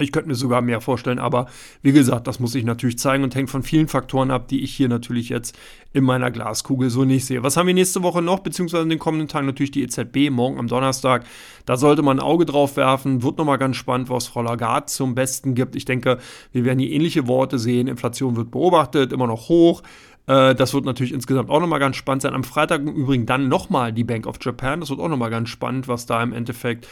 Ich 0.00 0.10
könnte 0.10 0.28
mir 0.28 0.34
sogar 0.34 0.62
mehr 0.62 0.80
vorstellen, 0.80 1.18
aber 1.18 1.46
wie 1.82 1.92
gesagt, 1.92 2.26
das 2.26 2.40
muss 2.40 2.54
ich 2.54 2.64
natürlich 2.64 2.98
zeigen 2.98 3.24
und 3.24 3.34
hängt 3.34 3.50
von 3.50 3.62
vielen 3.62 3.88
Faktoren 3.88 4.30
ab, 4.30 4.48
die 4.48 4.62
ich 4.62 4.74
hier 4.74 4.88
natürlich 4.88 5.28
jetzt 5.28 5.54
in 5.92 6.02
meiner 6.02 6.30
Glaskugel 6.30 6.88
so 6.88 7.04
nicht 7.04 7.26
sehe. 7.26 7.42
Was 7.42 7.58
haben 7.58 7.66
wir 7.66 7.74
nächste 7.74 8.02
Woche 8.02 8.22
noch, 8.22 8.40
beziehungsweise 8.40 8.84
in 8.84 8.88
den 8.88 8.98
kommenden 8.98 9.28
Tagen 9.28 9.44
natürlich 9.44 9.70
die 9.70 9.82
EZB, 9.82 10.30
morgen 10.30 10.58
am 10.58 10.66
Donnerstag. 10.66 11.26
Da 11.66 11.76
sollte 11.76 12.00
man 12.00 12.18
ein 12.18 12.22
Auge 12.22 12.46
drauf 12.46 12.78
werfen. 12.78 13.22
Wird 13.22 13.36
nochmal 13.36 13.58
ganz 13.58 13.76
spannend, 13.76 14.08
was 14.08 14.28
Frau 14.28 14.40
Lagarde 14.40 14.86
zum 14.86 15.14
Besten 15.14 15.54
gibt. 15.54 15.76
Ich 15.76 15.84
denke, 15.84 16.18
wir 16.52 16.64
werden 16.64 16.78
hier 16.78 16.90
ähnliche 16.90 17.28
Worte 17.28 17.58
sehen. 17.58 17.86
Inflation 17.86 18.36
wird 18.36 18.50
beobachtet, 18.50 19.12
immer 19.12 19.26
noch 19.26 19.50
hoch. 19.50 19.82
Äh, 20.26 20.54
das 20.54 20.72
wird 20.72 20.86
natürlich 20.86 21.12
insgesamt 21.12 21.50
auch 21.50 21.60
nochmal 21.60 21.80
ganz 21.80 21.96
spannend 21.96 22.22
sein. 22.22 22.32
Am 22.32 22.44
Freitag 22.44 22.80
im 22.80 22.94
Übrigen 22.94 23.26
dann 23.26 23.48
nochmal 23.48 23.92
die 23.92 24.04
Bank 24.04 24.26
of 24.26 24.38
Japan. 24.40 24.80
Das 24.80 24.88
wird 24.88 25.00
auch 25.00 25.08
nochmal 25.08 25.30
ganz 25.30 25.50
spannend, 25.50 25.86
was 25.86 26.06
da 26.06 26.22
im 26.22 26.32
Endeffekt 26.32 26.88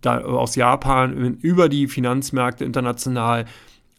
da 0.00 0.20
aus 0.20 0.56
Japan 0.56 1.36
über 1.40 1.68
die 1.68 1.88
Finanzmärkte 1.88 2.64
international 2.64 3.46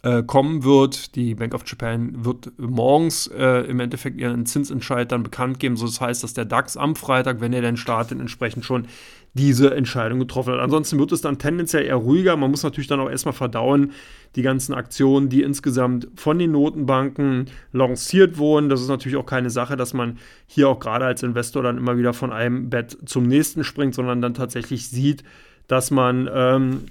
äh, 0.03 0.23
kommen 0.23 0.63
wird. 0.63 1.15
Die 1.15 1.35
Bank 1.35 1.53
of 1.53 1.61
Japan 1.65 2.25
wird 2.25 2.51
morgens 2.57 3.27
äh, 3.27 3.67
im 3.69 3.79
Endeffekt 3.79 4.19
ihren 4.19 4.45
Zinsentscheid 4.45 5.11
dann 5.11 5.21
bekannt 5.21 5.59
geben. 5.59 5.77
So 5.77 5.85
das 5.85 6.01
heißt, 6.01 6.23
dass 6.23 6.33
der 6.33 6.45
DAX 6.45 6.75
am 6.75 6.95
Freitag, 6.95 7.39
wenn 7.39 7.53
er 7.53 7.61
denn 7.61 7.77
startet, 7.77 8.19
entsprechend 8.19 8.65
schon 8.65 8.87
diese 9.33 9.73
Entscheidung 9.75 10.19
getroffen 10.19 10.53
hat. 10.53 10.59
Ansonsten 10.59 10.99
wird 10.99 11.11
es 11.11 11.21
dann 11.21 11.37
tendenziell 11.37 11.85
eher 11.85 11.95
ruhiger. 11.95 12.35
Man 12.35 12.51
muss 12.51 12.63
natürlich 12.63 12.87
dann 12.87 12.99
auch 12.99 13.09
erstmal 13.09 13.33
verdauen, 13.33 13.91
die 14.35 14.41
ganzen 14.41 14.73
Aktionen, 14.73 15.29
die 15.29 15.43
insgesamt 15.43 16.07
von 16.15 16.39
den 16.39 16.51
Notenbanken 16.51 17.45
lanciert 17.71 18.37
wurden. 18.37 18.69
Das 18.69 18.81
ist 18.81 18.87
natürlich 18.87 19.17
auch 19.17 19.25
keine 19.25 19.49
Sache, 19.49 19.77
dass 19.77 19.93
man 19.93 20.17
hier 20.47 20.67
auch 20.67 20.79
gerade 20.79 21.05
als 21.05 21.23
Investor 21.23 21.63
dann 21.63 21.77
immer 21.77 21.97
wieder 21.97 22.13
von 22.13 22.33
einem 22.33 22.69
Bett 22.69 22.97
zum 23.05 23.27
nächsten 23.27 23.63
springt, 23.63 23.93
sondern 23.93 24.21
dann 24.21 24.33
tatsächlich 24.33 24.87
sieht, 24.87 25.23
dass 25.71 25.89
man 25.89 26.29
ähm, 26.33 26.81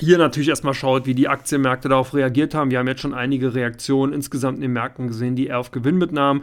hier 0.00 0.18
natürlich 0.18 0.48
erstmal 0.48 0.74
schaut, 0.74 1.06
wie 1.06 1.14
die 1.14 1.28
Aktienmärkte 1.28 1.88
darauf 1.88 2.14
reagiert 2.14 2.52
haben. 2.52 2.72
Wir 2.72 2.80
haben 2.80 2.88
jetzt 2.88 3.00
schon 3.00 3.14
einige 3.14 3.54
Reaktionen 3.54 4.12
insgesamt 4.12 4.56
in 4.56 4.62
den 4.62 4.72
Märkten 4.72 5.06
gesehen, 5.06 5.36
die 5.36 5.46
eher 5.46 5.60
auf 5.60 5.70
Gewinnmitnahmen 5.70 6.42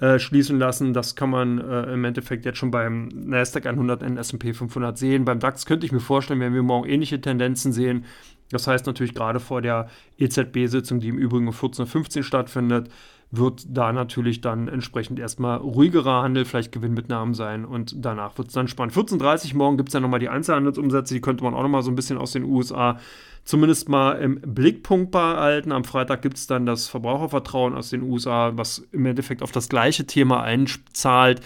äh, 0.00 0.18
schließen 0.18 0.58
lassen. 0.58 0.94
Das 0.94 1.14
kann 1.14 1.30
man 1.30 1.58
äh, 1.58 1.92
im 1.92 2.04
Endeffekt 2.04 2.44
jetzt 2.44 2.58
schon 2.58 2.72
beim 2.72 3.06
Nasdaq 3.06 3.66
100 3.66 4.02
und 4.02 4.16
S&P 4.16 4.52
500 4.52 4.98
sehen. 4.98 5.24
Beim 5.24 5.38
DAX 5.38 5.64
könnte 5.64 5.86
ich 5.86 5.92
mir 5.92 6.00
vorstellen, 6.00 6.40
wenn 6.40 6.54
wir 6.54 6.62
morgen 6.64 6.88
ähnliche 6.88 7.20
Tendenzen 7.20 7.72
sehen. 7.72 8.04
Das 8.50 8.66
heißt 8.66 8.86
natürlich 8.86 9.14
gerade 9.14 9.38
vor 9.38 9.62
der 9.62 9.90
EZB-Sitzung, 10.18 10.98
die 10.98 11.08
im 11.08 11.18
Übrigen 11.18 11.46
um 11.46 11.54
14.15 11.54 12.16
Uhr 12.16 12.22
stattfindet, 12.24 12.90
wird 13.32 13.64
da 13.66 13.92
natürlich 13.92 14.42
dann 14.42 14.68
entsprechend 14.68 15.18
erstmal 15.18 15.56
ruhigerer 15.56 16.22
Handel, 16.22 16.44
vielleicht 16.44 16.70
Gewinnmitnahmen 16.70 17.32
sein 17.32 17.64
und 17.64 17.94
danach 17.96 18.36
wird 18.36 18.48
es 18.48 18.54
dann 18.54 18.68
spannend. 18.68 18.94
14.30 18.94 19.52
Uhr 19.52 19.56
morgen 19.56 19.76
gibt 19.78 19.88
es 19.88 19.94
dann 19.94 20.02
nochmal 20.02 20.20
die 20.20 20.28
Einzelhandelsumsätze, 20.28 21.14
die 21.14 21.22
könnte 21.22 21.42
man 21.42 21.54
auch 21.54 21.62
nochmal 21.62 21.82
so 21.82 21.90
ein 21.90 21.96
bisschen 21.96 22.18
aus 22.18 22.32
den 22.32 22.44
USA 22.44 22.98
zumindest 23.44 23.88
mal 23.88 24.12
im 24.12 24.40
Blickpunkt 24.40 25.10
behalten. 25.10 25.72
Am 25.72 25.84
Freitag 25.84 26.22
gibt 26.22 26.36
es 26.36 26.46
dann 26.46 26.66
das 26.66 26.88
Verbrauchervertrauen 26.88 27.74
aus 27.74 27.90
den 27.90 28.02
USA, 28.02 28.52
was 28.54 28.86
im 28.92 29.06
Endeffekt 29.06 29.42
auf 29.42 29.50
das 29.50 29.68
gleiche 29.68 30.06
Thema 30.06 30.42
einzahlt 30.42 31.40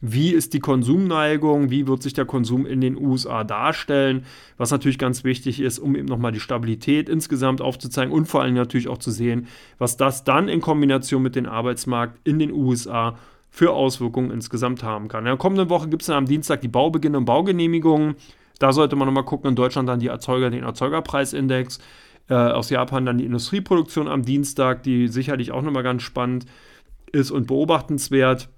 wie 0.00 0.30
ist 0.30 0.54
die 0.54 0.60
Konsumneigung, 0.60 1.70
wie 1.70 1.86
wird 1.86 2.02
sich 2.02 2.12
der 2.12 2.24
Konsum 2.24 2.66
in 2.66 2.80
den 2.80 2.96
USA 2.96 3.42
darstellen, 3.42 4.24
was 4.56 4.70
natürlich 4.70 4.98
ganz 4.98 5.24
wichtig 5.24 5.60
ist, 5.60 5.78
um 5.78 5.96
eben 5.96 6.06
nochmal 6.06 6.32
die 6.32 6.40
Stabilität 6.40 7.08
insgesamt 7.08 7.60
aufzuzeigen 7.60 8.12
und 8.12 8.26
vor 8.26 8.42
allem 8.42 8.54
natürlich 8.54 8.88
auch 8.88 8.98
zu 8.98 9.10
sehen, 9.10 9.48
was 9.78 9.96
das 9.96 10.24
dann 10.24 10.48
in 10.48 10.60
Kombination 10.60 11.22
mit 11.22 11.34
dem 11.34 11.46
Arbeitsmarkt 11.46 12.18
in 12.24 12.38
den 12.38 12.52
USA 12.52 13.18
für 13.50 13.72
Auswirkungen 13.72 14.30
insgesamt 14.30 14.82
haben 14.82 15.08
kann. 15.08 15.20
In 15.20 15.26
der 15.26 15.36
kommenden 15.36 15.68
Woche 15.68 15.88
gibt 15.88 16.02
es 16.02 16.06
dann 16.06 16.16
am 16.16 16.26
Dienstag 16.26 16.60
die 16.60 16.68
Baubeginne 16.68 17.18
und 17.18 17.24
Baugenehmigungen. 17.24 18.14
Da 18.58 18.72
sollte 18.72 18.94
man 18.94 19.06
nochmal 19.06 19.24
gucken, 19.24 19.50
in 19.50 19.56
Deutschland 19.56 19.88
dann 19.88 20.00
die 20.00 20.08
Erzeuger, 20.08 20.50
den 20.50 20.62
Erzeugerpreisindex, 20.62 21.78
äh, 22.28 22.34
aus 22.34 22.70
Japan 22.70 23.06
dann 23.06 23.18
die 23.18 23.24
Industrieproduktion 23.24 24.06
am 24.06 24.22
Dienstag, 24.22 24.82
die 24.82 25.08
sicherlich 25.08 25.50
auch 25.50 25.62
nochmal 25.62 25.82
ganz 25.82 26.02
spannend 26.02 26.46
ist 27.10 27.30
und 27.30 27.46
beobachtenswert. 27.46 28.48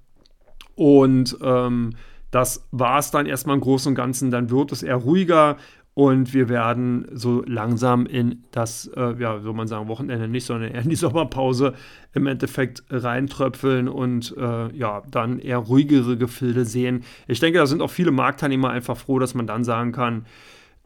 Und 0.81 1.37
ähm, 1.43 1.91
das 2.31 2.67
war 2.71 2.99
es 2.99 3.11
dann 3.11 3.27
erstmal 3.27 3.55
im 3.55 3.61
Großen 3.61 3.91
und 3.91 3.97
Ganzen. 3.97 4.31
Dann 4.31 4.49
wird 4.49 4.73
es 4.73 4.83
eher 4.83 4.97
ruhiger 4.97 5.59
und 5.93 6.33
wir 6.33 6.49
werden 6.49 7.07
so 7.13 7.43
langsam 7.47 8.07
in 8.07 8.45
das, 8.51 8.91
äh, 8.97 9.15
ja, 9.21 9.41
soll 9.41 9.53
man 9.53 9.69
sagen, 9.69 9.89
Wochenende 9.89 10.27
nicht, 10.27 10.47
sondern 10.47 10.71
eher 10.71 10.81
in 10.81 10.89
die 10.89 10.97
Sommerpause 10.97 11.75
im 12.15 12.27
Endeffekt 12.27 12.83
reintröpfeln 12.89 13.89
und 13.89 14.35
äh, 14.39 14.75
ja, 14.75 15.03
dann 15.11 15.39
eher 15.39 15.59
ruhigere 15.59 16.17
Gefilde 16.17 16.65
sehen. 16.65 17.05
Ich 17.29 17.41
denke, 17.41 17.59
da 17.59 17.67
sind 17.67 17.83
auch 17.83 17.91
viele 17.91 18.11
Marktteilnehmer 18.11 18.71
einfach 18.71 18.97
froh, 18.97 19.19
dass 19.19 19.35
man 19.35 19.47
dann 19.47 19.65
sagen 19.65 19.93
kann, 19.93 20.25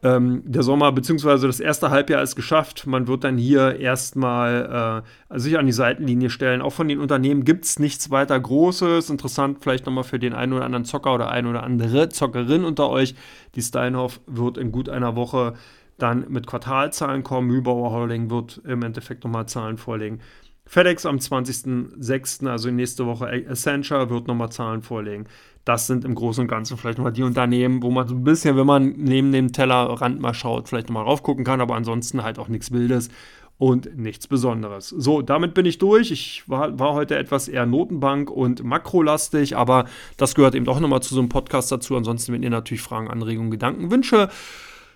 ähm, 0.05 0.43
der 0.45 0.63
Sommer 0.63 0.93
bzw. 0.93 1.47
das 1.47 1.61
erste 1.61 1.91
Halbjahr 1.91 2.23
ist 2.23 2.37
geschafft. 2.37 2.87
Man 2.87 3.09
wird 3.09 3.25
dann 3.25 3.39
hier 3.39 3.81
erstmal 3.81 5.03
äh, 5.33 5.39
sich 5.39 5.59
an 5.59 5.65
die 5.65 5.73
Seitenlinie 5.73 6.29
stellen. 6.29 6.61
Auch 6.61 6.75
von 6.75 6.89
den 6.89 7.01
Unternehmen 7.01 7.45
gibt 7.45 7.65
es 7.65 7.79
nichts 7.79 8.11
weiter 8.11 8.39
Großes. 8.39 9.09
Interessant 9.09 9.59
vielleicht 9.63 9.87
nochmal 9.87 10.05
für 10.05 10.19
den 10.19 10.35
einen 10.35 10.53
oder 10.53 10.67
anderen 10.67 10.85
Zocker 10.85 11.15
oder 11.15 11.31
ein 11.31 11.47
oder 11.47 11.63
andere 11.63 12.11
Zockerin 12.11 12.65
unter 12.65 12.91
euch. 12.91 13.15
Die 13.55 13.63
Steinhoff 13.63 14.21
wird 14.27 14.59
in 14.59 14.73
gut 14.73 14.91
einer 14.91 15.17
Woche 15.17 15.55
dann 15.97 16.27
mit 16.29 16.47
Quartalzahlen 16.47 17.23
kommen. 17.23 17.49
Mühlbauer 17.49 17.91
Holding 17.91 18.29
wird 18.29 18.61
im 18.67 18.83
Endeffekt 18.83 19.25
nochmal 19.25 19.47
Zahlen 19.47 19.79
vorlegen. 19.79 20.21
FedEx 20.67 21.07
am 21.07 21.17
20.06., 21.17 22.47
also 22.49 22.71
nächste 22.71 23.07
Woche 23.07 23.27
Accenture, 23.27 24.11
wird 24.11 24.27
nochmal 24.27 24.51
Zahlen 24.51 24.83
vorlegen 24.83 25.27
das 25.65 25.87
sind 25.87 26.05
im 26.05 26.15
Großen 26.15 26.43
und 26.43 26.49
Ganzen 26.49 26.77
vielleicht 26.77 26.99
nochmal 26.99 27.13
die 27.13 27.23
Unternehmen, 27.23 27.83
wo 27.83 27.91
man 27.91 28.07
so 28.07 28.15
ein 28.15 28.25
bisschen, 28.25 28.57
wenn 28.57 28.67
man 28.67 28.95
neben 28.97 29.33
dem 29.33 29.53
Tellerrand 29.53 30.21
mal 30.21 30.35
schaut, 30.35 30.69
vielleicht 30.69 30.89
nochmal 30.89 31.05
raufgucken 31.05 31.45
kann, 31.45 31.61
aber 31.61 31.75
ansonsten 31.75 32.23
halt 32.23 32.39
auch 32.39 32.49
nichts 32.49 32.71
Wildes 32.71 33.09
und 33.57 33.97
nichts 33.97 34.27
Besonderes. 34.27 34.91
So, 34.91 35.23
damit 35.23 35.55
bin 35.55 35.65
ich 35.65 35.79
durch. 35.79 36.11
Ich 36.11 36.43
war, 36.49 36.79
war 36.79 36.93
heute 36.93 37.17
etwas 37.17 37.49
eher 37.49 37.67
Notenbank 37.67 38.31
und 38.31 38.63
makrolastig, 38.63 39.57
aber 39.57 39.87
das 40.19 40.35
gehört 40.35 40.55
eben 40.55 40.67
doch 40.67 40.81
nochmal 40.81 41.03
zu 41.03 41.15
so 41.15 41.21
einem 41.21 41.31
Podcast 41.31 41.73
dazu. 41.73 41.97
Ansonsten, 41.97 42.33
wenn 42.33 42.43
ihr 42.43 42.51
natürlich 42.51 42.83
Fragen, 42.83 43.09
Anregungen, 43.09 43.51
Gedanken, 43.51 43.91
Wünsche, 43.91 44.29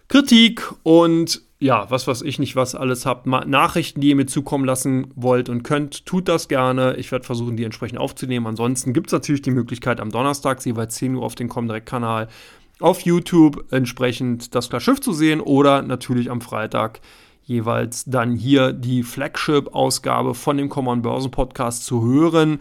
Kritik 0.09 0.71
und 0.83 1.48
ja, 1.61 1.91
was 1.91 2.07
weiß 2.07 2.23
ich 2.23 2.39
nicht, 2.39 2.55
was 2.55 2.77
alles 2.77 3.05
habt, 3.05 3.27
Nachrichten, 3.27 4.01
die 4.01 4.11
ihr 4.11 4.17
mir 4.17 4.27
zukommen 4.27 4.65
lassen 4.65 5.09
wollt 5.17 5.49
und 5.49 5.65
könnt, 5.65 6.07
tut 6.07 6.29
das 6.29 6.47
gerne. 6.47 6.95
Ich 6.97 7.11
werde 7.11 7.25
versuchen, 7.25 7.57
die 7.57 7.65
entsprechend 7.65 7.99
aufzunehmen. 7.99 8.47
Ansonsten 8.47 8.93
gibt 8.93 9.09
es 9.09 9.13
natürlich 9.13 9.43
die 9.43 9.51
Möglichkeit, 9.51 10.01
am 10.01 10.11
Donnerstag, 10.11 10.65
jeweils 10.65 10.95
10 10.95 11.17
Uhr 11.17 11.25
auf 11.25 11.35
dem 11.35 11.49
Comdirect-Kanal 11.49 12.29
auf 12.81 13.01
YouTube 13.01 13.65
entsprechend 13.73 14.55
das 14.55 14.69
Klar 14.69 14.81
zu 14.81 15.13
sehen 15.13 15.41
oder 15.41 15.83
natürlich 15.83 16.31
am 16.31 16.41
Freitag 16.41 17.01
jeweils 17.43 18.05
dann 18.05 18.37
hier 18.37 18.73
die 18.73 19.03
Flagship-Ausgabe 19.03 20.35
von 20.35 20.59
dem 20.59 20.69
Common 20.69 21.03
Börsen 21.03 21.31
Podcast 21.31 21.85
zu 21.85 22.05
hören 22.05 22.61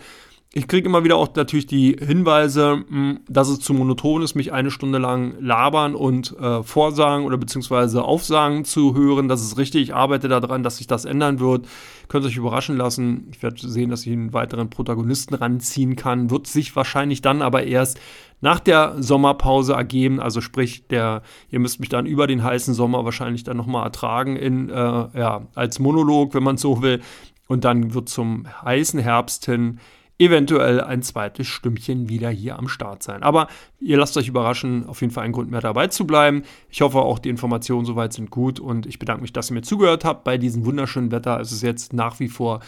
ich 0.58 0.68
kriege 0.68 0.90
immer 0.90 1.04
wieder 1.04 1.18
auch 1.18 1.36
natürlich 1.36 1.68
die 1.68 1.96
Hinweise, 2.00 2.84
hm, 2.90 3.20
dass 3.30 3.48
es 3.48 3.60
zu 3.60 3.76
monoton 3.76 4.24
ist, 4.24 4.34
mich 4.34 4.54
eine 4.54 4.72
Stunde 4.72 4.98
lang 4.98 5.36
labern 5.40 5.94
und 5.94 6.36
äh, 6.40 6.64
vorsagen 6.64 7.26
oder 7.26 7.38
beziehungsweise 7.38 8.04
aufsagen 8.04 8.66
zu 8.66 8.96
hören. 8.96 9.28
Das 9.28 9.44
ist 9.44 9.60
richtig. 9.60 9.84
Ich 9.84 9.94
arbeite 9.94 10.28
daran, 10.28 10.64
dass 10.64 10.78
sich 10.78 10.88
das 10.88 11.06
ändern 11.06 11.40
wird. 11.40 11.68
Könnt 12.08 12.26
euch 12.26 12.38
überraschen 12.38 12.76
lassen. 12.76 13.28
Ich 13.32 13.44
werde 13.44 13.70
sehen, 13.70 13.92
dass 13.92 14.08
ich 14.08 14.12
einen 14.12 14.34
weiteren 14.34 14.72
Protagonisten 14.72 15.36
ranziehen 15.36 15.96
kann. 15.96 16.32
Wird 16.32 16.48
sich 16.48 16.76
wahrscheinlich 16.76 17.22
dann 17.22 17.44
aber 17.44 17.64
erst 17.64 18.00
nach 18.42 18.60
der 18.60 18.96
Sommerpause 18.98 19.74
ergeben. 19.74 20.20
Also 20.20 20.42
sprich, 20.42 20.88
der, 20.88 21.22
ihr 21.52 21.60
müsst 21.60 21.80
mich 21.80 21.90
dann 21.90 22.08
über 22.08 22.26
den 22.26 22.44
heißen 22.44 22.74
Sommer 22.74 23.06
wahrscheinlich 23.06 23.44
dann 23.44 23.58
nochmal 23.58 23.84
ertragen 23.84 24.36
in, 24.36 24.70
äh, 24.70 24.74
ja, 24.74 25.46
als 25.54 25.78
Monolog, 25.78 26.34
wenn 26.34 26.44
man 26.44 26.58
so 26.58 26.82
will. 26.82 27.02
Und 27.48 27.64
dann 27.64 27.94
wird 27.94 28.10
zum 28.10 28.48
heißen 28.64 29.00
Herbst 29.00 29.46
hin 29.46 29.80
eventuell 30.20 30.82
ein 30.82 31.02
zweites 31.02 31.48
Stümmchen 31.48 32.10
wieder 32.10 32.30
hier 32.30 32.58
am 32.58 32.68
Start 32.68 33.04
sein. 33.04 33.24
Aber 33.24 33.48
ihr 33.80 33.98
lasst 33.98 34.18
euch 34.18 34.28
überraschen, 34.28 34.86
auf 34.88 35.02
jeden 35.02 35.14
Fall 35.14 35.26
ein 35.26 35.32
Grund 35.32 35.52
mehr 35.52 35.62
dabei 35.62 35.88
zu 35.88 36.08
bleiben. 36.08 36.44
Ich 36.70 36.82
hoffe 36.82 37.00
auch, 37.00 37.20
die 37.20 37.30
Informationen 37.30 37.86
soweit 37.86 38.14
sind 38.14 38.32
gut 38.32 38.60
und 38.60 38.86
ich 38.86 39.00
bedanke 39.00 39.22
mich, 39.22 39.34
dass 39.34 39.52
ihr 39.52 39.54
mir 39.54 39.62
zugehört 39.62 40.06
habt 40.06 40.24
bei 40.24 40.38
diesem 40.38 40.66
wunderschönen 40.66 41.12
Wetter. 41.12 41.40
Es 41.40 41.52
ist 41.52 41.62
jetzt 41.62 41.94
nach 41.94 42.20
wie 42.20 42.30
vor 42.30 42.62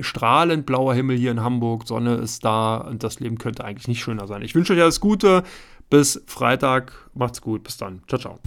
strahlend 0.00 0.66
blauer 0.66 0.94
Himmel 0.94 1.16
hier 1.16 1.30
in 1.30 1.40
Hamburg, 1.40 1.88
Sonne 1.88 2.14
ist 2.16 2.44
da 2.44 2.76
und 2.76 3.02
das 3.02 3.20
Leben 3.20 3.38
könnte 3.38 3.64
eigentlich 3.64 3.88
nicht 3.88 4.02
schöner 4.02 4.26
sein. 4.26 4.42
Ich 4.42 4.54
wünsche 4.54 4.74
euch 4.74 4.82
alles 4.82 5.00
Gute. 5.00 5.42
Bis 5.92 6.22
Freitag. 6.26 7.10
Macht's 7.12 7.42
gut. 7.42 7.64
Bis 7.64 7.76
dann. 7.76 8.00
Ciao, 8.08 8.18
ciao. 8.18 8.38